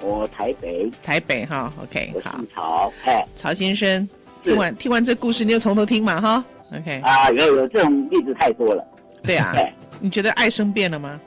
[0.00, 1.72] 我台北，台北哈。
[1.82, 2.40] OK，好。
[2.54, 4.06] 曹，哎，曹先生，
[4.42, 6.44] 听完听完这故事，你就从头听嘛哈。
[6.78, 8.84] OK 啊，有有这种例子太多了。
[9.22, 11.20] 对啊，对，你觉得爱生变了吗？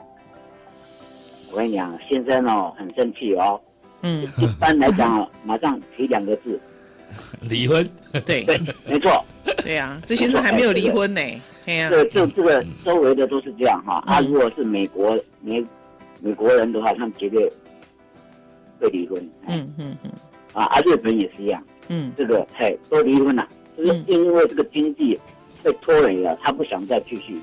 [1.50, 3.60] 我跟你讲，先生哦，很生气哦。
[4.02, 6.60] 嗯，一般来讲，马上提两个字，
[7.40, 7.88] 离婚，
[8.24, 9.24] 对对，没错。
[9.64, 11.20] 对呀，这先生还没有离婚呢。
[11.66, 14.02] 哎呀，这就这个周围的都是这样哈。
[14.06, 15.64] 啊，如果是美国美
[16.20, 17.50] 美国人的话，他们绝对
[18.78, 19.18] 会离婚。
[19.48, 20.10] 嗯嗯嗯。
[20.52, 21.62] 啊，啊，日本也是一样。
[21.88, 22.12] 嗯。
[22.16, 25.18] 这个嘿，都离婚了，就是因为这个经济
[25.62, 27.40] 被拖累了，他不想再继续，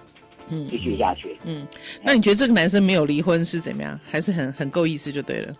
[0.50, 1.38] 嗯，继续下去。
[1.44, 1.66] 嗯，
[2.04, 4.00] 那你觉得这个男生没有离婚是怎么样？
[4.10, 5.54] 还是很很够意思就对了。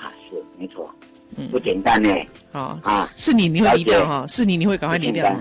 [0.00, 0.88] 啊，是没错。
[1.36, 2.08] 嗯，不简单呢。
[2.52, 4.24] 哦啊，是你你会离掉哈？
[4.28, 5.34] 是你你会赶快离掉。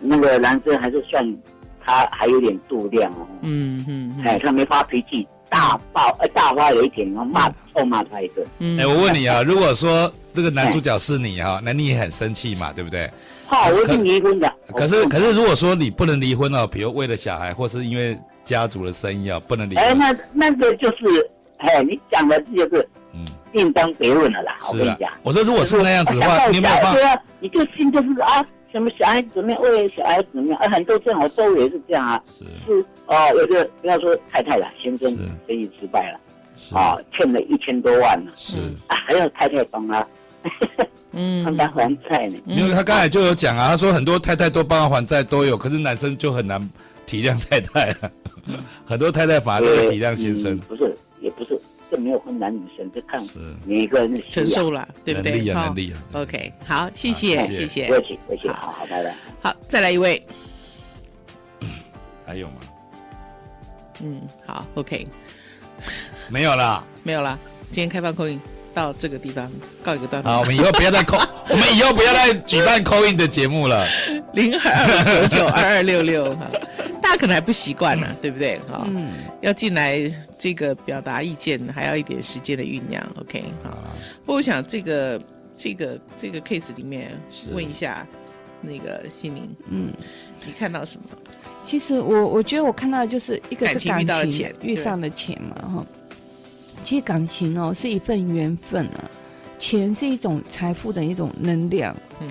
[0.00, 1.36] 那个男生还是算
[1.84, 3.26] 他还有点度量哦。
[3.42, 4.22] 嗯嗯。
[4.24, 8.46] 哎，他没发脾气，大爆呃大发雷霆，然后骂臭骂他一顿。
[8.60, 8.78] 嗯。
[8.78, 13.10] 哎，我问你啊，如果说这个男主角是你哈，那你也很生气嘛，对不对？
[13.48, 14.52] 好，我已经离婚的。
[14.76, 19.82] 可是可是如果说你不能离婚了，比如为了小孩，或是因为家族的生意啊，不能离婚。
[19.84, 22.88] 哎，那那个就是，哎，你讲的这就是。
[23.14, 23.24] 嗯。
[23.52, 25.10] 另当别论了啦，我跟你讲。
[25.22, 27.22] 我说，如果是那样子的话，你有没有办法？
[27.40, 30.60] 你就心就是啊，什么小孩子怎么样，为了小孩子怎么样？
[30.60, 32.22] 啊，很多这样，我周围也是这样啊。
[32.30, 38.30] 是是哦，有个不要说太太了，先生生意失败了，啊，欠了一千多万了。
[38.34, 40.06] 是啊，还要太太帮他，
[41.12, 42.38] 嗯，帮他还债呢。
[42.46, 46.68] 因为他刚才就有讲啊，他说很多太太都帮他还债都有，可是男生就很难
[47.06, 47.94] 体谅太太，
[48.86, 50.58] 很多太太反而都会体谅先生。
[50.60, 51.60] 不是，也不是。
[51.90, 53.18] 这没有分男女生，这看
[53.64, 55.32] 每一个人的承受了，对不对？
[55.32, 56.02] 能力啊，能力啊。
[56.12, 59.14] OK，好，谢谢，谢谢，不客气，不客气，好好，拜拜。
[59.40, 60.22] 好，再来一位。
[62.26, 62.56] 还有吗？
[64.02, 65.08] 嗯，好，OK。
[66.28, 67.38] 没有了，没有了。
[67.72, 68.38] 今天开放 call in
[68.78, 69.50] 到这个地方
[69.82, 70.30] 告一个段落。
[70.32, 73.84] 好，我们以后不要再 call， 我们以后不要再举办 call in 的节目了。
[74.34, 76.48] 零二九九二二六六 哈。
[77.02, 78.58] 大家可能还不习惯呢，对不对？
[78.70, 79.98] 哈，嗯，要进来
[80.38, 83.02] 这个表达意见，还要一点时间的酝酿。
[83.20, 83.76] OK，好。
[84.24, 85.20] 不过我想这个
[85.56, 87.18] 这个这个 case 里面，
[87.52, 88.06] 问一下
[88.60, 89.92] 那个心灵，嗯，
[90.46, 91.06] 你看到什么？
[91.64, 95.86] 其实我我觉得我看到的就是一个是感情遇到的钱，遇上了钱嘛，哈。
[96.84, 99.04] 其实感情哦是一份缘分啊，
[99.58, 102.28] 钱是一种财富的一种能量，嗯，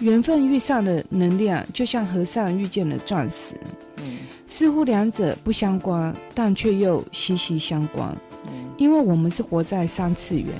[0.00, 3.54] 缘分遇上的能量，就像和尚遇见了钻石。
[3.96, 8.16] 嗯，似乎两者不相关，但却又息息相关。
[8.46, 10.54] 嗯，因为我们是活在三次元，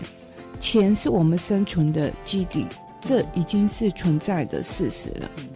[0.58, 2.66] 钱是我们生存的基底，
[3.00, 5.30] 这已经是存在的事实了。
[5.38, 5.48] 嗯，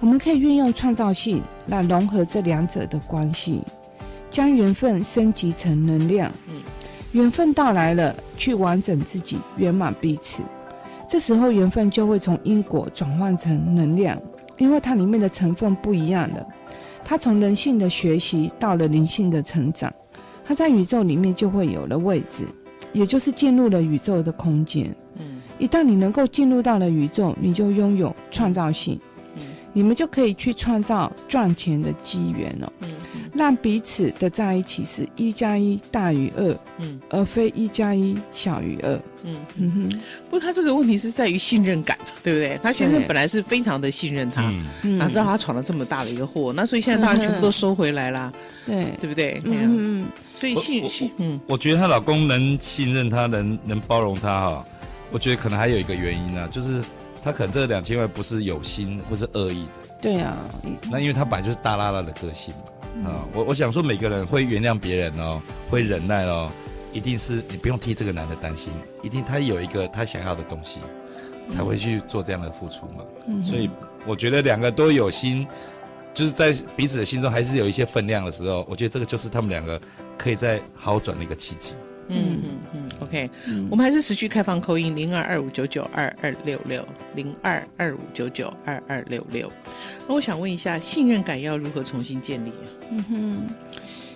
[0.00, 3.62] 我们可以运用创造性来融合这两者的关系，
[4.30, 6.32] 将缘分升级成能量。
[6.48, 6.62] 嗯，
[7.14, 10.42] 缘分到来了，去完整自己，圆满彼此。
[11.08, 14.20] 这时候缘分就会从因果转换成能量，
[14.58, 16.44] 因为它里面的成分不一样了。
[17.04, 19.92] 它从人性的学习到了灵性的成长，
[20.44, 22.46] 它在宇宙里面就会有了位置，
[22.92, 24.92] 也就是进入了宇宙的空间。
[25.16, 29.00] 嗯，一旦你能够进入到了宇宙，你就拥有创造性。
[29.74, 32.72] 你们就可以去创造赚钱的机缘哦。
[32.80, 32.88] 嗯。
[33.34, 40.00] 让彼此的在一起是一加一大于二，嗯，而非一加一小于二，嗯嗯哼。
[40.26, 42.56] 不过他这个问题是在于信任感，对不对？
[42.62, 44.42] 他先生本来是非常的信任他，
[44.82, 46.52] 哪知道他闯了这么大的一个祸？
[46.54, 48.32] 那所以现在当然全部都收回来啦，
[48.64, 49.42] 对对不对？
[49.44, 50.06] 嗯嗯。
[50.32, 54.64] 所以信信，嗯，我觉得她老公能信任她，能能包容她哈。
[55.10, 56.80] 我觉得可能还有一个原因呢，就是
[57.24, 59.94] 他可能这两千万不是有心或是恶意的。
[60.02, 60.36] 对啊，
[60.90, 63.10] 那因为他本来就是大拉拉的个性嘛。
[63.10, 66.50] 啊，我我想说，每个人会原谅别人哦，会忍耐哦，
[66.92, 68.70] 一定是你不用替这个男的担心，
[69.02, 70.78] 一定他有一个他想要的东西，
[71.48, 73.02] 才会去做这样的付出嘛。
[73.26, 73.70] 嗯，所以
[74.06, 75.46] 我觉得两个都有心，
[76.12, 79.80] 就是在彼此的心中还是有一些分量的时候，我觉得这个就是他们两个
[80.18, 81.70] 可以在好转的一个契机。
[82.08, 89.50] 嗯嗯嗯，OK，嗯，我们还是持续开放 call in 零二二五九九二二六六零二二五九九二二六六。
[90.06, 92.52] 那我想问一下，信任感要如何重新建立？
[92.90, 93.48] 嗯哼，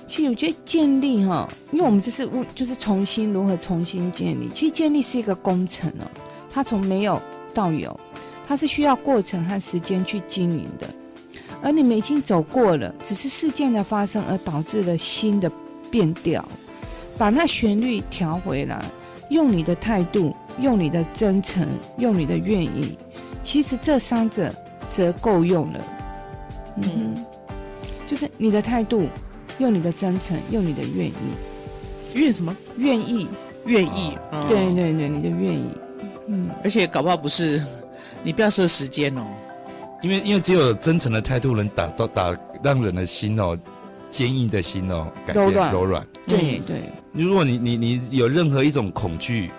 [0.06, 4.48] 其实我觉得建立哈，因为我们这是就是重新如何重新建立。
[4.54, 6.04] 其实建立是一个工程哦，
[6.50, 7.20] 它从没有
[7.54, 7.98] 到有，
[8.46, 10.86] 它是需要过程和时间去经营的。
[11.60, 15.50] 而你们已经走过了，只是事件的发生而导致了新的
[15.90, 16.46] 变调。
[17.18, 18.80] 把那旋律调回来，
[19.28, 21.66] 用你的态度，用你的真诚，
[21.98, 22.96] 用你的愿意，
[23.42, 24.54] 其实这三者
[24.88, 25.80] 则够用了。
[26.76, 27.26] 嗯，
[28.06, 29.08] 就是你的态度，
[29.58, 31.12] 用你的真诚，用你的愿意。
[32.14, 32.56] 愿什么？
[32.76, 33.28] 愿意，
[33.66, 34.16] 愿意。
[34.30, 35.66] 哦、对对对，你的愿意。
[36.28, 37.60] 嗯，而且搞不好不是，
[38.22, 39.26] 你不要设时间哦。
[40.02, 43.58] 因为因为只有真诚的态度能打到打让人的心哦。
[44.08, 46.02] 坚硬的心哦，改变柔软。
[46.26, 46.80] 对对，
[47.12, 49.50] 如果你你你有任何一种恐惧，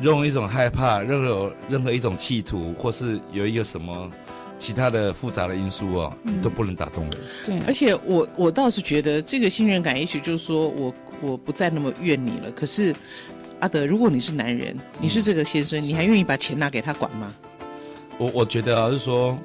[0.00, 4.10] 任何一种害怕，任何任何一种企图，或是有一个什么
[4.58, 7.12] 其他的复杂的因素哦，嗯、都不能打动人。
[7.44, 12.50] 对，而且我我倒是觉得这个信任感，也许就是说我我不再那么怨你了。
[12.50, 12.94] 可是
[13.60, 17.32] 阿德，如果你是男人，你是这个先生，嗯、你还愿意把钱拿给他管吗？
[18.18, 19.38] 我我觉得啊，就是说，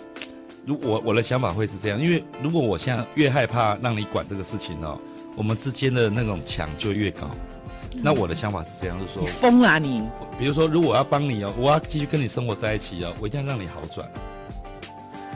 [0.66, 5.00] 如我我的想法会是这样，因为如果我现在越害怕让你管这个事情哦，
[5.40, 7.26] 我们之间的那种墙就越高。
[8.04, 10.04] 那我的想法是这样，就是说，你疯啦你！
[10.38, 14.06] 比如说，如果我要帮你哦，我要继续跟你生活在一起哦，我一定要让你好转。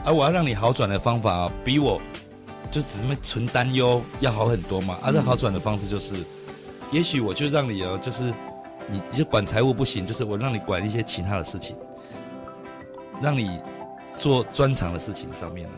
[0.04, 1.98] 而我要让你好转的方法啊，比我
[2.70, 4.98] 就只是纯担忧要好很多嘛。
[5.02, 6.14] 而这好转的方式就是，
[6.92, 8.30] 也许我就让你哦，就是
[8.86, 11.74] 你就管财务不行，就是我让你管一些其他的事情，
[13.22, 13.58] 让你
[14.18, 15.76] 做专长的事情上面呢，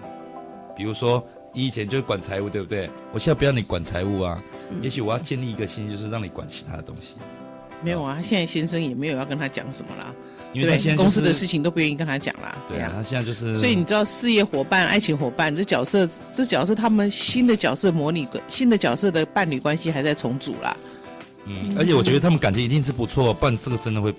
[0.75, 1.25] 比如说。
[1.57, 2.91] 你以前就是管财务，对不对？
[3.15, 4.43] 我现在不要你管财务啊。
[4.71, 7.15] 嗯、也许我要建立一个新，就是让你管其他的东西。
[7.83, 10.15] 没有啊，现在先生也没有要跟他讲什么啦，
[10.53, 12.55] 因为他现在、就是、公司的事情都不愿意跟他讲啦。
[12.69, 13.57] 对啊，他现在就是。
[13.57, 20.77] 所以你知道，事业伙伴、爱情伙伴这角色，这角色他们新的角色模拟，新的角色的伴侣关系还在重组啦。
[21.47, 24.15] 嗯，而且我觉得他们感情一定是不错，不然这个真的会。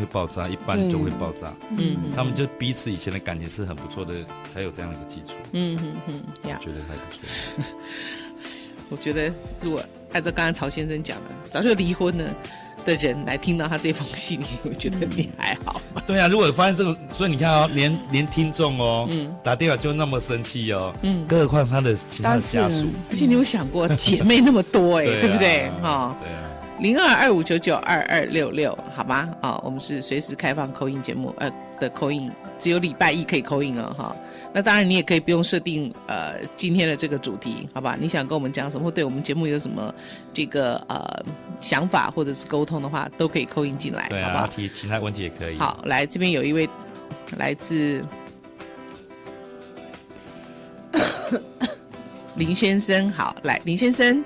[0.00, 1.52] 会爆炸，一般就会爆炸。
[1.76, 4.14] 嗯，他们就彼此以前的感情是很不错的，
[4.48, 5.34] 才有这样的一个基础。
[5.52, 7.64] 嗯嗯嗯，我觉得还不错。
[8.90, 9.80] 我觉得如果
[10.12, 12.24] 按照刚刚曹先生讲的，早就离婚了
[12.84, 16.02] 的人来听到他这封信，我觉得你还好吗？
[16.06, 22.88] 对啊，如果发现这个，所以你看哦，连连听众哦，嗯，打电话就那么生气哦，嗯，更何况他的其他的家属。
[23.10, 25.70] 而且你有想过， 姐妹那么多哎，对不对？
[25.82, 26.49] 哈，对啊。
[26.80, 29.28] 零二二五九九二二六六，好吗？
[29.42, 34.16] 啊、哦，我们是随时开放 call in 节目，呃的 call in，只有礼拜一可以 call in 哦，哈。
[34.52, 37.96] 那当然你也可以不用设定呃今天的这个主题，好吧？
[38.00, 39.94] 你想跟我们讲什么，或对我们节目有什么
[40.32, 41.22] 这个呃
[41.60, 44.50] 想法或者是沟通的话，都可以 call in 进来，对啊，好吧？
[44.52, 45.58] 提其他问题也可以。
[45.58, 46.66] 好，来这边有一位
[47.36, 48.02] 来自
[52.36, 54.24] 林先生，好，来林先生，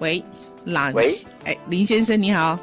[0.00, 0.22] 喂。
[0.94, 1.06] 喂，
[1.44, 2.58] 哎，林先生你好，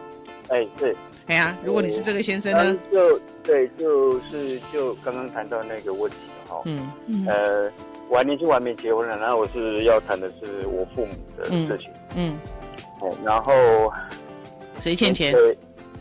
[0.47, 2.75] 哎是，哎呀，如果你是这个先生呢？
[2.91, 6.17] 就对，就是就刚刚谈到那个问题
[6.47, 7.71] 哈，嗯嗯，呃，
[8.09, 12.35] 我还年轻，我还没结婚呢，然后我是要谈的是我父母的事情，嗯，
[13.01, 13.93] 哦，然后
[14.79, 15.31] 谁欠钱？
[15.31, 15.55] 对，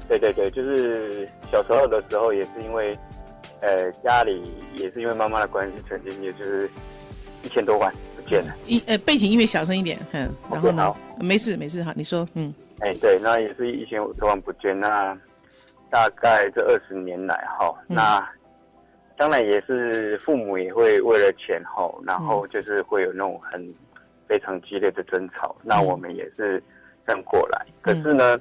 [0.09, 2.99] 对对对，就是小时候的时候也是因为，
[3.61, 4.43] 呃，家里
[4.75, 6.71] 也是因为妈妈的关系，曾经也就是
[7.43, 7.93] 一千多万。
[8.67, 10.95] 一呃，背景音乐小声一点，嗯，然后呢？
[11.21, 15.17] 没事没事，好，你说，嗯，哎，对，那也是一千多万不见，那
[15.91, 18.27] 大概这二十年来哈，那
[19.17, 23.75] 当然也是父母也会为了钱哈，然后就是会有那种很
[24.27, 26.63] 非常激烈的争吵，那我们也是
[27.07, 27.67] 这样过来。
[27.83, 28.41] 可是呢，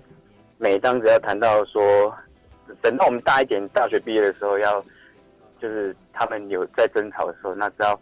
[0.57, 2.13] 每当只要谈到说，
[2.81, 4.81] 等到我们大一点，大学毕业的时候，要
[5.59, 7.99] 就是他们有在争吵的时候，那只要。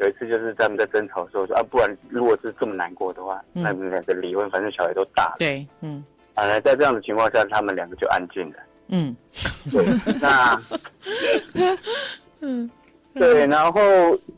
[0.00, 5.36] 有一次就是他们在争吵的时候说啊，不然如果是这么难过的话，嗯、那你们两个离婚，反正小孩都大了。
[5.38, 6.02] 对，嗯。
[6.34, 8.56] 啊，在这样的情况下，他们两个就安静了。
[8.88, 9.14] 嗯。
[9.70, 9.84] 对，
[10.18, 10.58] 那，
[12.40, 12.70] 嗯，
[13.12, 13.80] 对，然后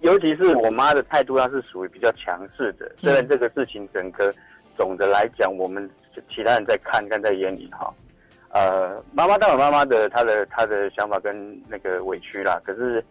[0.01, 2.91] 尤其是我妈的态度，她是属于比较强势的。
[2.97, 4.35] 虽然这个事情整个
[4.77, 5.89] 总的来讲，我们
[6.29, 7.95] 其他人在看，看在眼里哈。
[8.51, 13.05] 呃，妈妈当然妈妈的她的她的想法跟那个委屈啦，可是，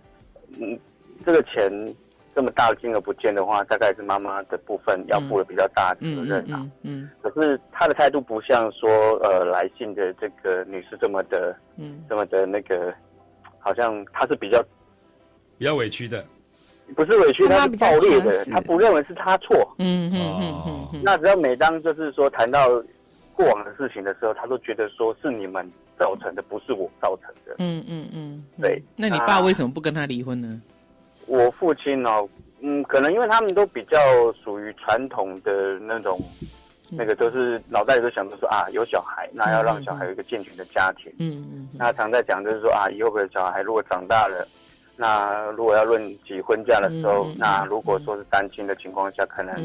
[0.60, 0.78] 嗯，
[1.26, 1.72] 这个钱。
[2.34, 6.60] 这么大的金额不见的话，大概是妈妈的部分要负了比较大的责任啊。
[6.60, 8.90] 嗯，嗯，嗯，嗯，可是她的态度不像说，
[9.24, 12.94] 呃，来信的这个女士这么的，嗯，这么的那个，
[13.60, 14.64] 好像她是比较
[15.58, 16.26] 比较委屈的，
[16.96, 19.56] 不是委屈，他是暴烈的，他不认为是他错。
[19.78, 21.02] 嗯嗯嗯嗯嗯。
[21.04, 22.68] 那只要每当就是说谈到
[23.34, 27.56] 过往的事情的时候，他都觉得说是你们造成的，不是我造成的。
[27.60, 28.44] 嗯嗯嗯。
[28.60, 28.82] 对。
[28.96, 30.62] 那你爸为什么不跟他离婚呢？
[31.32, 32.28] 我父亲哦，
[32.60, 33.98] 嗯，可能因为他们都比较
[34.44, 36.20] 属于传统的那种，
[36.90, 41.10] 那个都是脑袋里都想着说啊，有小孩，那要让小孩有一个健全的家庭。
[41.20, 41.70] 嗯嗯。
[41.80, 44.46] 那常在讲就是说啊，以后的小孩如果长大了，
[44.98, 49.56] 那如果要论及婚嫁的时候，那如果说是单亲的情况下，可能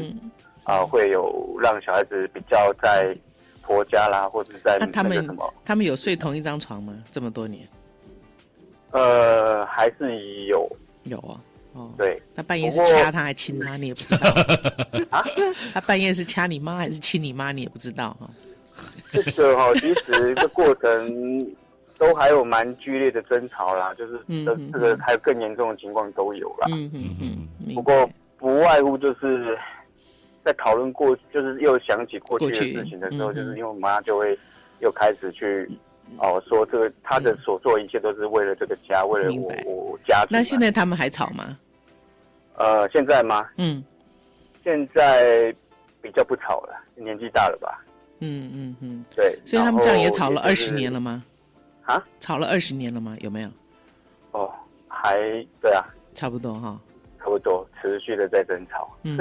[0.63, 3.13] 啊会有让小孩子比较在
[3.61, 5.53] 婆家啦，或者是在那个什么。
[5.65, 6.93] 他们有睡同一张床吗？
[7.11, 7.67] 这么多年？
[8.91, 10.65] 呃，还是有。
[11.03, 11.35] 有啊。
[11.77, 14.29] 哦，对，他半夜是掐他还亲他，你也不知道
[15.11, 15.23] 啊？
[15.73, 18.29] 他半夜是掐你妈还是亲你妈，你也不知道哈。
[19.13, 21.55] 这个哈，其实这过程
[21.97, 26.67] 都还有蛮剧烈的争吵啦，就是这这个还有更严重的情况都有啦。
[26.71, 27.75] 嗯嗯嗯。
[27.75, 29.57] 不过不外乎就是
[30.43, 34.37] 在讨论过，就是又想起过去的事情的时候，就是因为我妈就会
[34.79, 35.69] 又开始去
[36.19, 40.27] 哦，说这个他的所做一切都是为了这个家，为了我我家族。
[40.29, 41.57] 那现在他们还吵吗？
[42.57, 43.47] 呃，现在吗？
[43.57, 43.83] 嗯，
[44.63, 45.53] 现在
[46.01, 47.83] 比较不吵了，年纪大了吧？
[48.19, 49.37] 嗯嗯嗯，对。
[49.45, 51.23] 所以他们这样也吵了二十年了吗？
[51.85, 52.03] 啊？
[52.19, 53.15] 吵了二十年了吗？
[53.21, 53.49] 有没有？
[54.31, 54.51] 哦，
[54.87, 55.17] 还
[55.61, 56.79] 对啊，差不多哈。
[57.19, 58.89] 差不多，持续的在争吵。
[59.03, 59.17] 嗯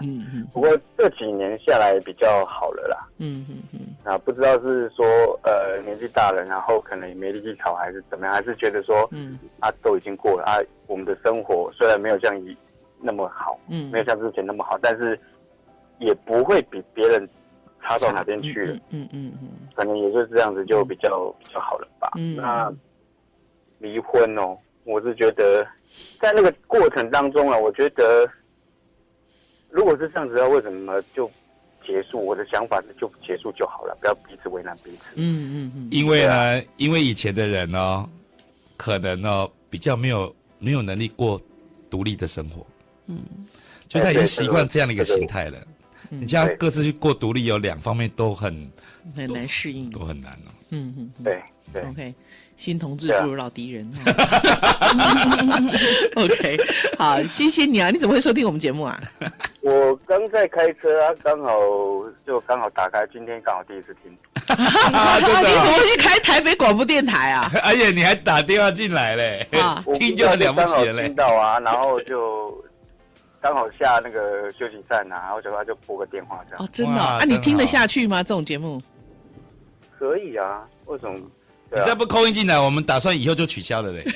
[0.00, 0.46] 嗯嗯。
[0.52, 3.08] 不过这几年下来比较好了啦。
[3.18, 3.80] 嗯嗯嗯。
[4.04, 5.06] 啊，不知道是说
[5.44, 8.34] 呃年纪大了，然后可能也没力气吵，还是怎么样？
[8.34, 12.56] 还是觉得说，嗯啊都已经过了啊，我们的生活虽然没有像以
[13.00, 15.18] 那么好，嗯，没有像之前那么好，但是
[15.98, 17.28] 也不会比别人
[17.82, 18.72] 差到哪边去了。
[18.90, 19.48] 嗯嗯嗯。
[19.74, 22.10] 可能也就是这样子，就比较比较好了吧。
[22.16, 22.36] 嗯。
[22.36, 22.72] 那
[23.78, 24.56] 离婚哦。
[24.90, 25.64] 我是觉得，
[26.18, 28.28] 在那个过程当中啊，我觉得，
[29.70, 31.30] 如果是这样子的话，为什么就
[31.86, 32.18] 结束？
[32.26, 35.12] 我的想法是就结束就好了，不要彼此为难彼此。
[35.14, 35.88] 嗯嗯嗯。
[35.92, 38.08] 因为呢，啊、因为以前的人哦，
[38.76, 41.40] 可能哦比较没有没有能力过
[41.88, 42.66] 独立的生活，
[43.06, 43.20] 嗯，
[43.88, 45.58] 就他已经习惯这样的一个形态了。
[46.12, 48.68] 你这样各自去过独立，有两方面都很
[49.14, 50.50] 很难适应，都很难哦。
[50.70, 51.40] 嗯嗯，对
[51.72, 51.82] 对。
[51.84, 52.14] OK。
[52.60, 53.90] 新同志不如老敌人。
[56.14, 56.60] OK，
[56.98, 57.88] 好，谢谢你啊！
[57.88, 59.00] 你怎么会收听我们节目啊？
[59.64, 61.50] 我刚在开车啊，刚好
[62.26, 64.12] 就刚好打开，今天刚好第一次听。
[64.44, 67.50] 你怎么会去开台北广播电台啊？
[67.64, 69.48] 而且你还打电话进来嘞，
[69.94, 71.06] 听就很了不起了嘞。
[71.06, 72.62] 听到啊，然后就
[73.40, 76.62] 刚好下那个休息站啊，然后就他就拨个电话这样。
[76.62, 77.24] 哦，真的啊？
[77.24, 78.22] 你听得下去吗？
[78.22, 78.82] 这种节目？
[79.98, 81.18] 可以啊，为什么？
[81.72, 84.02] 你再不扣音进来，我们打算以后就取消了嘞。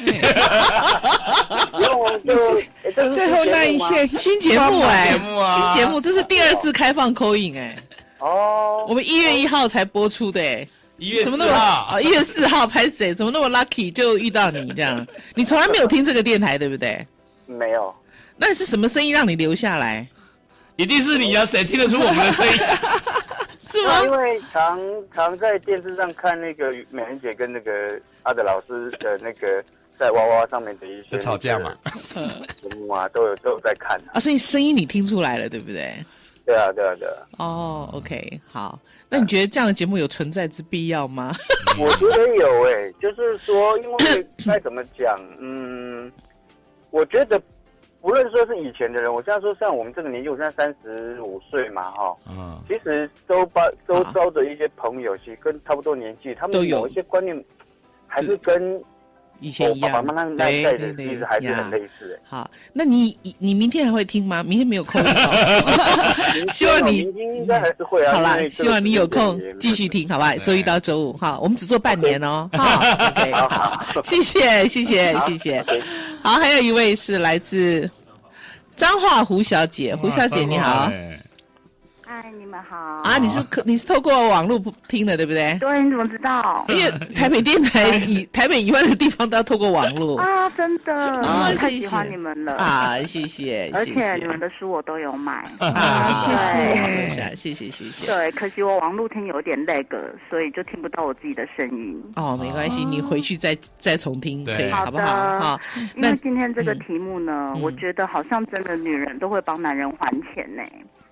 [3.12, 5.12] 最后那一线新节目哎，
[5.54, 7.76] 新节目这是第二次开放扣音哎。
[8.18, 11.56] 哦，我们一月一号才播出的哎，一月四号
[11.90, 13.14] 啊，一月四号拍谁？
[13.14, 15.06] 怎么那么 lucky 就遇到你这样？
[15.36, 17.06] 你从来没有听这个电台对不对？
[17.46, 17.94] 没有。
[18.36, 20.06] 那是什么声音让你留下来？
[20.76, 21.44] 一定是你啊！
[21.44, 22.52] 谁听得出我们的声音？
[23.78, 24.02] 是吗？
[24.04, 24.78] 因为常
[25.12, 29.62] 常在电视上看那个美人姐跟那个阿德老师的那个
[29.98, 31.76] 在娃娃上面的一些 吵架嘛，
[32.14, 35.92] 节目啊，都有都有在看啊，所以声音你听出来了，对不对？
[36.46, 37.14] 对啊，对啊，对啊。
[37.38, 41.34] 哦，OK，好，那你觉得这样的节目有存在之必要吗？
[41.80, 46.10] 我觉得有诶，就是说，因为该怎么讲，嗯，
[46.90, 47.40] 我觉得。
[48.04, 57.42] 不论说是以前的人，我现在说像我们这个年纪，我现在三十五岁嘛，哈，嗯，其实都包都招着一些朋友，其实跟差不多年纪，他们有一些观念，
[58.06, 58.78] 还是跟
[59.40, 62.20] 以前一样，爸爸妈妈那一代的其实还是很类似。
[62.24, 64.42] 好，那你你明天还会听吗？
[64.42, 65.00] 明天没有空，
[66.52, 68.12] 希望你明天应该还是会啊。
[68.16, 70.36] 好啦，希望你有空继续听，好吧？
[70.36, 75.64] 周一到周五，哈，我们只做半年哦，好，OK，好，谢谢，谢谢，谢谢。
[76.24, 77.88] 好，还有一位是来自
[78.74, 80.90] 彰化胡小姐，胡小姐你好。
[82.38, 82.76] 你们好。
[82.76, 85.56] 啊，你是可你是透过网络听的对不对？
[85.60, 86.64] 对，你怎么知道？
[86.68, 90.94] 因为台北电台以 台北以外的地方都要透过网络啊，真的。
[90.94, 93.70] 啊，太喜欢你们了啊，谢谢。
[93.74, 98.06] 而且你们的书我都有买 啊，谢谢，谢谢，谢谢。
[98.06, 99.86] 对，可惜我网络听有点 lag，
[100.28, 102.02] 所以就听不到我自己的声音。
[102.16, 105.38] 哦，没关系，你回去再再重听，可以，好不好？
[105.40, 105.60] 好。
[105.96, 110.62] 因为今天这个题目呢，我觉得好像真的女人都会帮男人还钱呢。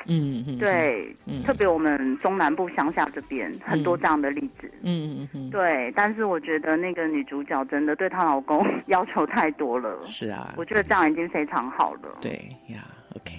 [0.06, 4.70] 嗯嗯，对，嗯、特别我们中南部乡下这边、嗯、很多这样的例子。
[4.82, 9.98] 嗯嗯嗯，对，但是我觉得那个女主角真的对她老公要求太多了。
[10.04, 12.18] 是啊，我觉得这样已经非常好了。
[12.20, 12.32] 对
[12.68, 12.86] 呀
[13.16, 13.32] ，OK，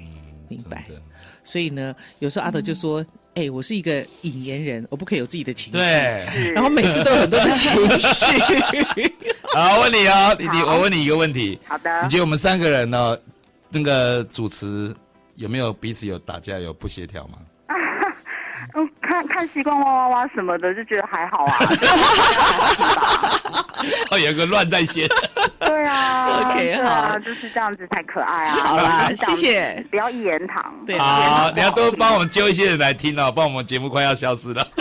[0.47, 0.85] 明白。
[1.43, 3.05] 所以呢，有时候阿德就说
[3.35, 9.13] ：“哎、我是一个引言人，我不可以有自己的情绪。”对，然后每次都有很多的情绪。
[9.53, 11.59] 好，问你哦，你你我问你一个问题。
[11.67, 12.01] 好的。
[12.03, 13.17] 你觉得我们三个人呢，
[13.69, 14.95] 那个主持？
[15.35, 17.37] 有没有彼此有打架有不协调吗？
[18.75, 21.57] 嗯，看看习惯哇哇哇什么的，就觉得还好啊。
[24.09, 25.05] 哦，有个乱在先。
[25.59, 28.55] 对啊，OK，好，就是这样子才可爱啊。
[28.55, 30.73] 好啦，谢谢，不要一言堂。
[30.87, 34.65] 对，好，你要多帮我们揪一些人来听哦，不然我们节目快要消失了。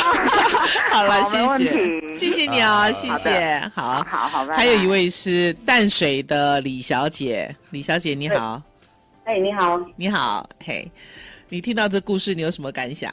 [0.91, 4.47] 好了，谢谢，谢谢你哦，谢谢，好，好好。
[4.47, 8.63] 还有一位是淡水的李小姐，李小姐你好。
[9.25, 10.91] 哎，你好，你好，嘿，
[11.49, 13.13] 你听到这故事，你有什么感想？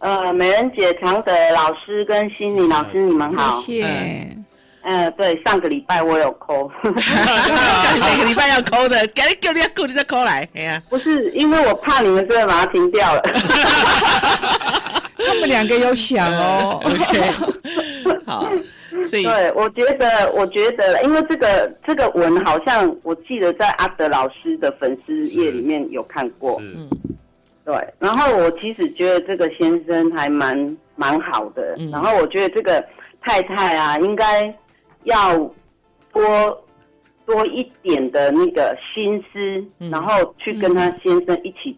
[0.00, 4.36] 呃，美人姐、常德老师跟心理老师，你们好，谢谢。
[4.82, 13.22] 呃，对，上个礼拜我有抠，每个礼拜要抠的，赶紧叫你要抠，你再抠来，哎呀，不是，因为我怕你们真的把它停掉了。
[15.24, 16.82] 他们两个有想哦。
[16.84, 17.30] OK，
[18.26, 18.50] 好，
[19.04, 26.58] 所以对，我觉得，我觉得，因为这个这个文好像我记得在阿德老师的粉丝页里面有看过。
[26.60, 26.88] 嗯，
[27.64, 27.74] 对。
[27.98, 32.84] 然后我其实觉得这个先生还蛮蛮好的，嗯、然后我觉得这个
[33.20, 34.54] 太太啊，应该
[35.04, 35.36] 要
[36.12, 36.64] 多
[37.26, 39.38] 多一点的那个心思，
[39.80, 41.76] 嗯、然后去跟他先生一起。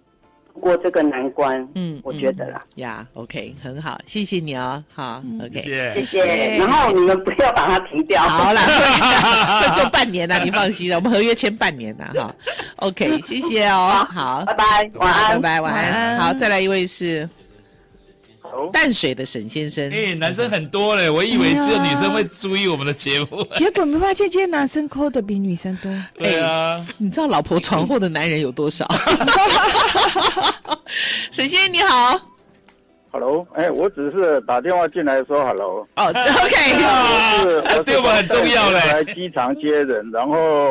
[0.61, 6.59] 过这个难关，嗯，我觉得啦，呀、yeah,，OK，很好，谢谢你哦，好、嗯、，OK，谢谢，谢谢。
[6.59, 8.61] 然后你们不要把它停掉，好了，
[9.61, 12.35] 会做半年了，你放心了，我们合约签半年了，哈
[12.77, 17.29] ，OK， 谢谢哦，好，拜拜，晚安，拜拜，晚安，好，再来一位是。
[18.73, 25.91] 淡水的沈先生，哎，男生很多嘞，我以为只有女生会注意我们的节目，结果没发现今天男生 call 的比女生多。
[26.17, 28.87] 对啊，你知道老婆闯祸的男人有多少？
[31.35, 32.17] 沈先生你好
[33.11, 35.85] ，Hello，哎，我只是打电话进来说 Hello。
[35.97, 36.55] 哦，OK，
[37.43, 40.71] 是，对我们很重要嘞，来机场接人，然后。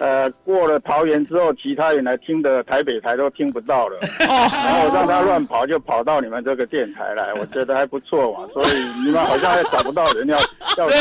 [0.00, 3.96] 呃，过了桃园之后，其他人来听的台北台都听不到了。
[4.26, 8.48] 哦，然后让他乱跑，就跑到你们这个电台来， 我觉得还不错嘛。
[8.52, 8.72] 所以
[9.04, 10.36] 你们好像还找不到人要
[10.76, 10.88] 要。
[10.88, 10.96] 对，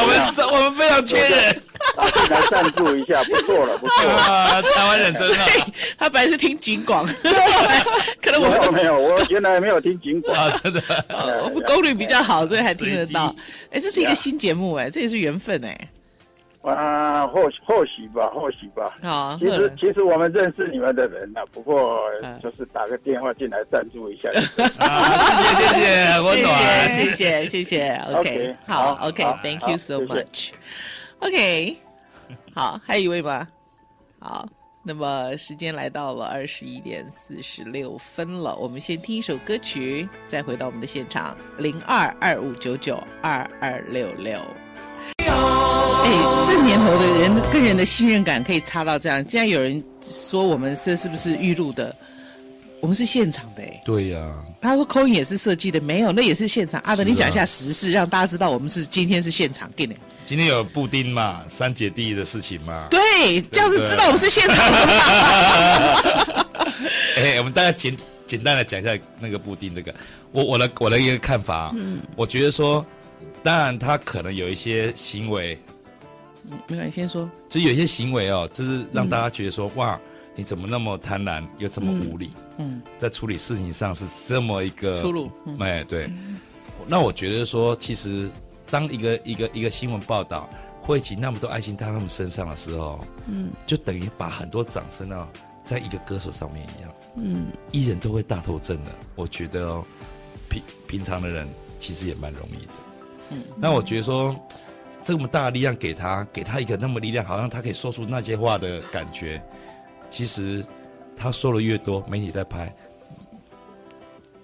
[0.00, 1.62] 我们我们非常缺人，
[2.30, 5.46] 来赞助一下，不错了，不错啊，台湾人真好。
[5.98, 7.06] 他本来是听警广，
[8.22, 10.80] 可能我没有没有，我原来没有听警广啊，真的，
[11.44, 13.34] 我们功率比较好，所以还听得到。
[13.70, 15.88] 哎，这是一个新节目，哎，这也是缘分，哎。
[16.62, 18.92] 啊，或许或许吧，或许吧。
[19.02, 21.98] 好，其实其实我们认识你们的人呢，不过
[22.42, 24.28] 就是打个电话进来赞助一下。
[24.36, 24.42] 谢
[25.56, 28.02] 谢谢谢，我懂了，谢谢谢谢。
[28.12, 30.50] OK，好，OK，Thank you so much。
[31.20, 31.76] OK，
[32.54, 33.48] 好，还有一位吗？
[34.20, 34.48] 好，
[34.84, 44.38] 那么时间来到了二十一点四十六分了，我们先听一首歌曲，再回到我们的现场，零二二五九九二二六六。
[45.18, 49.24] 哎，这年头的人跟人的信任感可以差到这样。
[49.24, 51.94] 竟然有人说我们这是不是预录的？
[52.80, 53.82] 我们是现场的哎。
[53.84, 54.44] 对呀、啊。
[54.60, 56.80] 他说 call in 也是设计的，没有，那也是现场。
[56.84, 59.96] 阿德，你讲一下实事，让大家知道我们是今天是现场给你。
[60.28, 61.42] 今天有布丁嘛？
[61.48, 62.86] 三姐弟的事情嘛？
[62.90, 66.44] 对，这样子知道我们是现场的嘛。
[67.16, 69.94] 哎，我们大家简简单的讲一下那个布丁这个，
[70.30, 72.84] 我我的我的一个看法，啊嗯，我觉得说。
[73.42, 75.58] 当然，他可能有一些行为，
[76.50, 77.30] 嗯，没关系，先说。
[77.48, 79.98] 就有一些行为哦，就是让大家觉得说，嗯、哇，
[80.34, 82.32] 你怎么那么贪婪，又这么无理？
[82.58, 85.32] 嗯，在处理事情上是这么一个出路。
[85.58, 86.04] 哎，对。
[86.04, 86.38] 嗯、
[86.86, 88.28] 那我觉得说，其实
[88.70, 90.48] 当一个一个一个新闻报道
[90.80, 95.28] 汇集那么多爱心到他们身上的时候，嗯，就等于把很多掌声啊，
[95.64, 98.90] 在一个歌手上面一样，嗯，艺人都会大头症的。
[99.14, 99.84] 我觉得哦，
[100.48, 101.46] 平平常的人
[101.78, 102.72] 其实也蛮容易的。
[103.30, 104.34] 嗯，那我觉得说，
[105.02, 109.42] 这么大的力量给他，给他一个那么力量，好像他可以说出那些话的感觉。
[110.08, 110.64] 其实
[111.14, 112.74] 他说的越多，媒体在拍。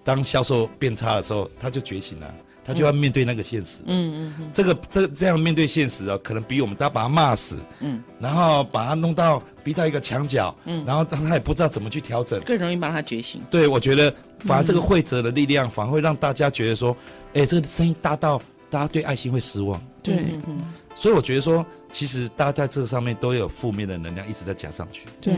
[0.02, 2.34] 当销售变差的时候，他就觉醒了，
[2.64, 3.82] 他就要面对那个现实。
[3.86, 4.50] 嗯嗯嗯。
[4.52, 13.40] 这个这这样面对现实啊，可能比我们他把他骂死，嗯，然后把他弄到逼到一个墙角，嗯，然后他他也不知道怎么去调整，更容易帮他觉醒。
[13.50, 16.96] 对，我觉得反而这个会者的力量，反而会让大家觉得说，
[17.34, 18.40] 哎，这个声音大到。
[18.70, 20.16] 大家对爱心会失望，对，
[20.48, 20.60] 嗯、
[20.94, 25.34] 所以我觉得说，其实大家在这个上面都有负面的能量一直在加上去，对，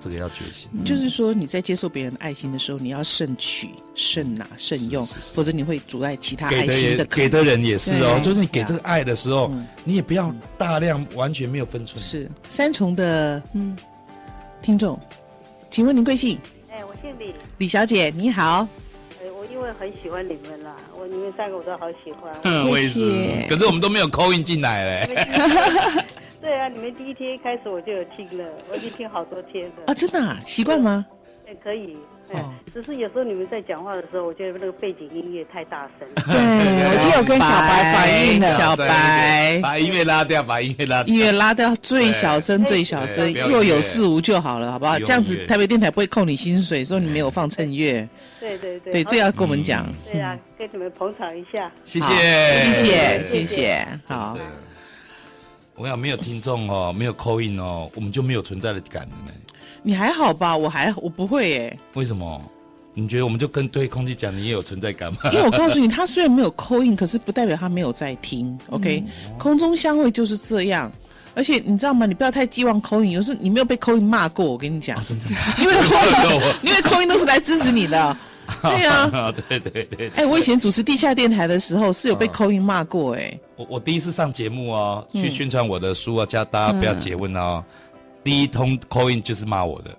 [0.00, 0.68] 这个要觉醒。
[0.84, 7.04] 就是说你在接受别人的爱心的时候，你要慎取、慎拿、慎用，否则你会阻碍其他爱心的。
[7.04, 12.02] 给的人也是哦，就是你给这个爱的时候，嗯、你也不要大量完全没有分寸。
[12.02, 13.76] 是三重的嗯
[14.60, 14.98] 听众，
[15.70, 16.36] 请问您贵姓？
[16.70, 18.66] 哎，我姓李，李小姐你好。
[19.68, 22.32] 因为很喜欢你们啦，我你们三个我都好喜欢。
[22.44, 23.12] 嗯，我也是。
[23.46, 25.14] 可是我们都没有 call in 进来嘞。
[26.40, 29.72] 对啊，你们第一天一开始我就有听了，我已经听好多天了。
[29.86, 30.38] 啊，真的啊？
[30.46, 31.04] 习惯吗？
[31.46, 31.98] 哎，可以。
[32.30, 32.50] 哦。
[32.72, 36.08] 只是有时候你们在讲话的时候，我觉得那个背景音乐太大声。
[36.14, 36.34] 对，
[36.88, 38.56] 我今天有跟小白反映的。
[38.56, 41.14] 小白，把音乐拉掉，把音乐拉掉。
[41.14, 44.98] 音乐拉掉，最小声，最小声，若有似无就好了，好不好？
[45.00, 48.08] 这样子台北电台不会扣你薪水，说你没有放衬乐。
[48.40, 49.86] 对对对，对，这要跟我们讲。
[50.10, 51.70] 对啊，给你们捧场一下。
[51.84, 52.14] 谢谢，
[52.72, 53.88] 谢谢，谢谢。
[54.06, 54.36] 好，
[55.74, 59.32] 我跟你讲，没有听众哦，没有 call in 哦，我们就没有存在的感了呢。
[59.82, 60.56] 你还好吧？
[60.56, 61.78] 我还我不会耶。
[61.94, 62.40] 为什么？
[62.94, 65.18] 你觉得我们就跟对空气讲，你也有存在感吗？
[65.32, 68.58] 因为我告诉你，他虽然没有 call in，可是不代表他没有在听。
[68.70, 69.04] OK，
[69.38, 70.90] 空中相会就是这样。
[71.34, 72.06] 而且你知道吗？
[72.06, 75.00] 你不要太寄望 call in，有时候你没有被 call in 骂过，我跟你讲。
[75.04, 75.26] 真的。
[75.60, 76.08] 因为 call
[76.60, 78.16] in，因为 call in 都是来支持你的。
[78.62, 80.10] 对 呀，对对对。
[80.16, 83.38] 哎，我以前主持地下电台的时候是有被 call in 骂过哎。
[83.56, 87.62] 我我第一次上节目哦，去宣传我的书啊，叫大家不要结婚哦。
[88.24, 89.96] 第一通 call in 就是骂我的，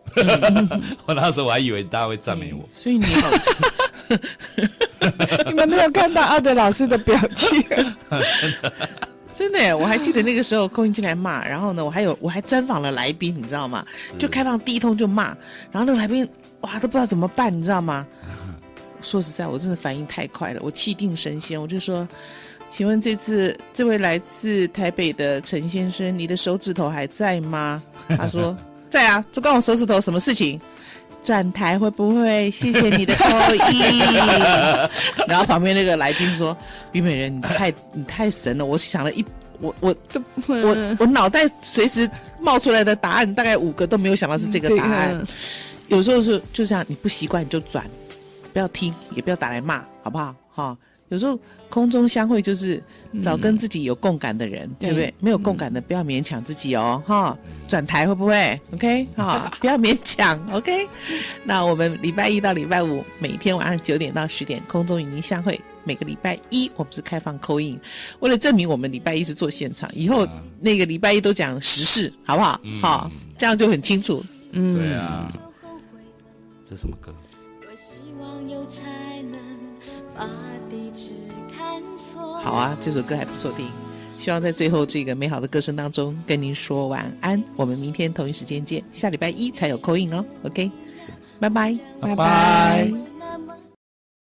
[1.07, 2.67] 我那时候我还以为大家会赞美我。
[2.71, 3.29] 所以你好，
[5.47, 7.65] 你们没有看到阿德老师的表情。
[9.33, 13.85] 真的，我还记得那个时候扣音进来骂，然后呢，我还有我还专访了来宾，你知道吗？
[14.19, 15.27] 就开放第一通就骂，
[15.71, 16.27] 然后那个来宾
[16.61, 18.05] 哇都不知道怎么办，你知道吗？
[19.01, 22.07] 说实在，我真的反应太快了，我气定神闲，我就说，
[22.69, 27.81] 请问这次这位来自台北的陈先生，你的手指头还在吗？
[28.09, 28.55] 他说
[28.89, 30.59] 在啊，这关我手指头什么事情？
[31.21, 32.49] 转台会不会？
[32.49, 33.27] 谢谢你的扣
[33.69, 33.99] 一。
[35.27, 36.57] 然后旁边那个来宾说
[36.93, 38.65] ：“虞美人，你太你太神了！
[38.65, 39.23] 我想了一
[39.59, 39.93] 我我
[40.47, 45.21] 我我脑袋随时冒出来的答案，大概五个都没有想到是这个答案。
[45.89, 47.85] 有时候是就这样，你不习惯你就转，
[48.59, 50.35] 不要听，也不要打来骂，好不好？
[50.49, 51.39] 哈。”有时候
[51.69, 52.83] 空中相会就是
[53.23, 55.11] 找跟自己有共感的人，嗯、对不对？
[55.19, 57.35] 没有共感的不要勉强自己哦，哈。
[57.69, 60.87] 转台会不会？OK，哈， 不要勉强，OK。
[61.45, 65.59] 那我们礼拜一到礼拜五每天晚上九点到十点空中与您相会。
[65.85, 67.79] 每个礼拜一我们是开放 call in，
[68.19, 70.27] 为了证明我们礼拜一是做现场，以后
[70.59, 72.59] 那个礼拜一都讲时事，好不好？
[72.81, 74.23] 好、嗯，这样就很清楚。
[74.51, 75.31] 嗯，对啊。
[76.63, 77.15] 这什么歌？
[82.43, 83.67] 好啊，这首歌还不错听。
[84.17, 87.41] 希望在最后这个美好的歌声当中跟您说晚安。
[87.55, 90.25] 我们明天同一时间见，下礼拜一才有 call in 哦。
[90.43, 90.69] OK，
[91.39, 92.91] 拜拜，拜拜。